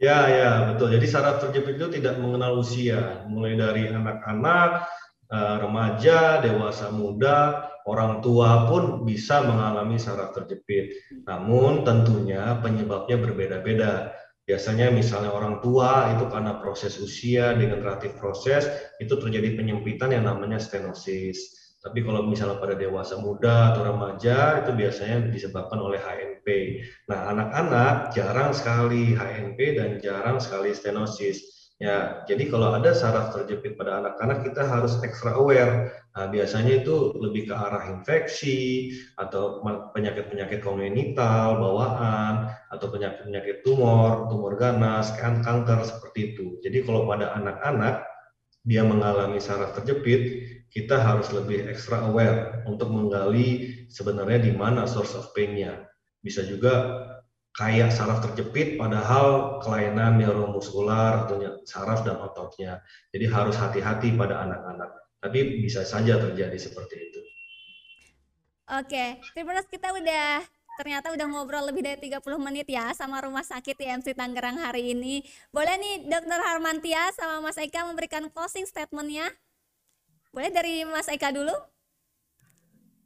Ya, 0.01 0.25
ya, 0.33 0.51
betul. 0.73 0.97
Jadi 0.97 1.05
saraf 1.05 1.45
terjepit 1.45 1.77
itu 1.77 2.01
tidak 2.01 2.17
mengenal 2.17 2.65
usia, 2.65 3.29
mulai 3.29 3.53
dari 3.61 3.93
anak-anak, 3.93 4.89
Eh, 5.31 5.57
remaja, 5.63 6.43
dewasa 6.43 6.91
muda, 6.91 7.70
orang 7.91 8.23
tua 8.23 8.71
pun 8.71 9.03
bisa 9.03 9.43
mengalami 9.43 9.99
saraf 9.99 10.31
terjepit. 10.31 10.95
Namun 11.27 11.83
tentunya 11.83 12.55
penyebabnya 12.63 13.19
berbeda-beda. 13.19 14.15
Biasanya 14.47 14.95
misalnya 14.95 15.31
orang 15.35 15.59
tua 15.59 16.15
itu 16.15 16.27
karena 16.31 16.59
proses 16.63 16.99
usia 17.03 17.55
dengan 17.55 17.83
relatif 17.83 18.15
proses 18.19 18.67
itu 19.03 19.15
terjadi 19.19 19.59
penyempitan 19.59 20.15
yang 20.15 20.27
namanya 20.27 20.63
stenosis. 20.63 21.59
Tapi 21.81 22.05
kalau 22.05 22.29
misalnya 22.29 22.61
pada 22.61 22.77
dewasa 22.77 23.17
muda 23.17 23.73
atau 23.73 23.89
remaja 23.89 24.61
itu 24.61 24.77
biasanya 24.77 25.33
disebabkan 25.33 25.81
oleh 25.81 25.97
HNP. 25.97 26.47
Nah, 27.09 27.33
anak-anak 27.33 28.13
jarang 28.13 28.53
sekali 28.53 29.17
HNP 29.17 29.59
dan 29.81 29.91
jarang 29.97 30.37
sekali 30.37 30.77
stenosis. 30.77 31.41
Ya, 31.81 32.21
jadi 32.29 32.53
kalau 32.53 32.77
ada 32.77 32.93
saraf 32.93 33.33
terjepit 33.33 33.81
pada 33.81 34.05
anak-anak 34.05 34.45
kita 34.45 34.69
harus 34.69 35.01
extra 35.01 35.33
aware. 35.33 36.00
Nah, 36.11 36.27
biasanya 36.27 36.83
itu 36.83 37.15
lebih 37.15 37.47
ke 37.47 37.55
arah 37.55 37.87
infeksi 37.95 38.91
atau 39.15 39.63
penyakit-penyakit 39.95 40.59
kongenital, 40.59 41.63
bawaan 41.63 42.51
atau 42.75 42.87
penyakit-penyakit 42.91 43.63
tumor, 43.63 44.27
tumor 44.27 44.59
ganas, 44.59 45.15
kan 45.15 45.39
kanker 45.39 45.87
seperti 45.87 46.35
itu. 46.35 46.59
Jadi 46.67 46.83
kalau 46.83 47.07
pada 47.07 47.31
anak-anak 47.39 48.03
dia 48.67 48.83
mengalami 48.83 49.39
saraf 49.39 49.71
terjepit, 49.79 50.51
kita 50.75 50.99
harus 50.99 51.31
lebih 51.31 51.71
extra 51.71 52.03
aware 52.03 52.67
untuk 52.67 52.91
menggali 52.91 53.79
sebenarnya 53.87 54.51
di 54.51 54.53
mana 54.55 54.91
source 54.91 55.15
of 55.15 55.31
pain-nya. 55.31 55.87
Bisa 56.27 56.43
juga 56.43 57.07
kayak 57.55 57.95
saraf 57.95 58.23
terjepit 58.27 58.79
padahal 58.79 59.59
kelainan 59.63 60.19
neuromuskular 60.19 61.27
atau 61.27 61.63
saraf 61.67 62.03
dan 62.03 62.19
ototnya. 62.19 62.83
Jadi 63.15 63.27
harus 63.31 63.55
hati-hati 63.55 64.15
pada 64.15 64.43
anak-anak. 64.43 64.91
Tapi 65.21 65.61
bisa 65.61 65.85
saja 65.85 66.17
terjadi 66.17 66.57
seperti 66.57 66.97
itu. 66.97 67.21
Oke, 68.81 69.21
Tribuners 69.37 69.69
kita 69.69 69.93
udah 69.93 70.41
ternyata 70.81 71.13
udah 71.13 71.27
ngobrol 71.29 71.69
lebih 71.69 71.85
dari 71.85 72.01
30 72.01 72.25
menit 72.41 72.65
ya 72.65 72.89
sama 72.97 73.21
Rumah 73.21 73.45
Sakit 73.45 73.77
IMC 73.77 74.17
Tangerang 74.17 74.57
hari 74.57 74.97
ini. 74.97 75.21
Boleh 75.53 75.77
nih 75.77 76.09
Dokter 76.09 76.41
Harmantia 76.41 77.13
sama 77.13 77.45
Mas 77.45 77.61
Eka 77.61 77.85
memberikan 77.85 78.33
closing 78.33 78.65
statementnya? 78.65 79.29
Boleh 80.33 80.49
dari 80.49 80.89
Mas 80.89 81.11
Eka 81.13 81.35
dulu? 81.37 81.53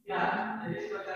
Ya, 0.05 0.61
jadi 0.69 0.79
seperti 0.85 1.13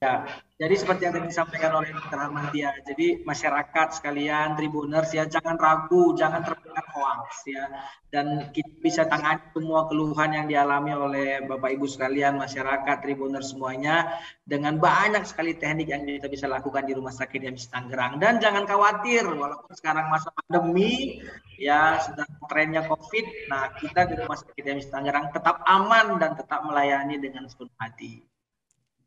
Ya, 0.00 0.24
Jadi 0.56 0.80
seperti 0.80 1.02
yang 1.04 1.28
disampaikan 1.28 1.76
oleh 1.76 1.92
Dr. 1.92 2.16
Armantia, 2.16 2.72
jadi 2.88 3.20
masyarakat 3.20 4.00
sekalian, 4.00 4.56
tribuners 4.56 5.12
ya 5.12 5.28
jangan 5.28 5.60
ragu, 5.60 6.16
jangan 6.16 6.40
terpengaruh 6.40 6.92
hoax 6.96 7.44
ya. 7.44 7.68
Dan 8.08 8.48
kita 8.48 8.80
bisa 8.80 9.04
tangani 9.04 9.44
semua 9.52 9.92
keluhan 9.92 10.32
yang 10.32 10.48
dialami 10.48 10.96
oleh 10.96 11.44
Bapak 11.44 11.76
Ibu 11.76 11.84
sekalian, 11.84 12.40
masyarakat, 12.40 12.96
tribuners 13.04 13.52
semuanya 13.52 14.24
dengan 14.40 14.80
banyak 14.80 15.28
sekali 15.28 15.60
teknik 15.60 15.92
yang 15.92 16.08
kita 16.08 16.32
bisa 16.32 16.48
lakukan 16.48 16.88
di 16.88 16.96
Rumah 16.96 17.12
Sakit 17.12 17.44
YMC 17.44 17.68
Tangerang. 17.68 18.16
Dan 18.16 18.40
jangan 18.40 18.64
khawatir, 18.64 19.28
walaupun 19.28 19.76
sekarang 19.76 20.08
masa 20.08 20.32
pandemi, 20.32 21.20
ya 21.60 22.00
sedang 22.00 22.40
trennya 22.48 22.88
COVID, 22.88 23.52
nah 23.52 23.68
kita 23.76 24.08
di 24.08 24.16
Rumah 24.16 24.38
Sakit 24.48 24.64
YMC 24.64 24.88
Tangerang 24.88 25.28
tetap 25.28 25.60
aman 25.68 26.16
dan 26.16 26.40
tetap 26.40 26.64
melayani 26.64 27.20
dengan 27.20 27.44
sepenuh 27.52 27.76
hati. 27.76 28.29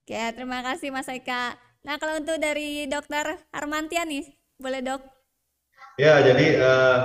Oke, 0.03 0.19
terima 0.35 0.59
kasih 0.59 0.91
Mas 0.91 1.07
Eka. 1.07 1.55
Nah, 1.87 1.95
kalau 1.95 2.19
untuk 2.19 2.35
dari 2.35 2.91
Dokter 2.91 3.39
Armantia 3.55 4.03
nih, 4.03 4.35
boleh 4.59 4.83
dok? 4.83 4.99
Ya, 5.95 6.19
jadi 6.19 6.59
uh, 6.59 6.97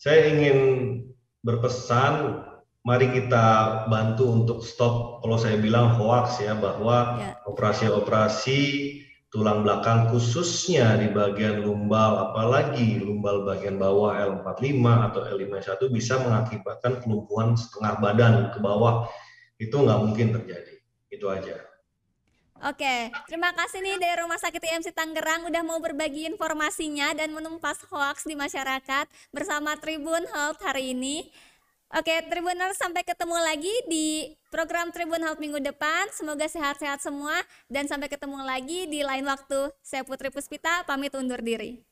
saya 0.00 0.32
ingin 0.32 0.58
berpesan, 1.44 2.40
mari 2.88 3.12
kita 3.12 3.44
bantu 3.92 4.32
untuk 4.32 4.64
stop 4.64 5.20
kalau 5.20 5.36
saya 5.36 5.60
bilang 5.60 5.92
hoax 6.00 6.40
ya, 6.40 6.56
bahwa 6.56 7.20
ya. 7.20 7.36
operasi-operasi 7.52 8.60
ya. 8.64 9.04
tulang 9.28 9.60
belakang 9.60 10.08
khususnya 10.08 10.96
di 10.96 11.12
bagian 11.12 11.60
lumbal, 11.60 12.32
apalagi 12.32 12.96
lumbal 12.96 13.44
bagian 13.44 13.76
bawah 13.76 14.16
L45 14.24 14.88
atau 15.12 15.20
L51 15.36 15.80
bisa 15.92 16.16
mengakibatkan 16.24 17.04
kelumpuhan 17.04 17.60
setengah 17.60 18.00
badan 18.00 18.34
ke 18.56 18.58
bawah. 18.64 19.04
Itu 19.60 19.84
nggak 19.84 20.00
mungkin 20.00 20.32
terjadi. 20.32 20.80
Itu 21.12 21.28
aja. 21.28 21.68
Oke, 22.58 23.14
terima 23.30 23.54
kasih 23.54 23.78
nih 23.78 24.02
dari 24.02 24.18
Rumah 24.18 24.34
Sakit 24.42 24.58
IMC 24.58 24.90
Tangerang 24.90 25.46
udah 25.46 25.62
mau 25.62 25.78
berbagi 25.78 26.26
informasinya 26.26 27.14
dan 27.14 27.30
menumpas 27.30 27.78
hoax 27.86 28.26
di 28.26 28.34
masyarakat 28.34 29.06
bersama 29.30 29.78
Tribun 29.78 30.26
Health 30.34 30.58
hari 30.66 30.90
ini. 30.90 31.30
Oke, 31.94 32.18
Tribuners 32.26 32.74
sampai 32.74 33.06
ketemu 33.06 33.38
lagi 33.38 33.70
di 33.86 34.34
program 34.50 34.90
Tribun 34.90 35.22
Health 35.22 35.38
minggu 35.38 35.62
depan. 35.62 36.10
Semoga 36.10 36.50
sehat-sehat 36.50 36.98
semua 36.98 37.38
dan 37.70 37.86
sampai 37.86 38.10
ketemu 38.10 38.42
lagi 38.42 38.90
di 38.90 39.06
lain 39.06 39.22
waktu. 39.22 39.70
Saya 39.78 40.02
Putri 40.02 40.34
Puspita, 40.34 40.82
pamit 40.82 41.14
undur 41.14 41.38
diri. 41.38 41.86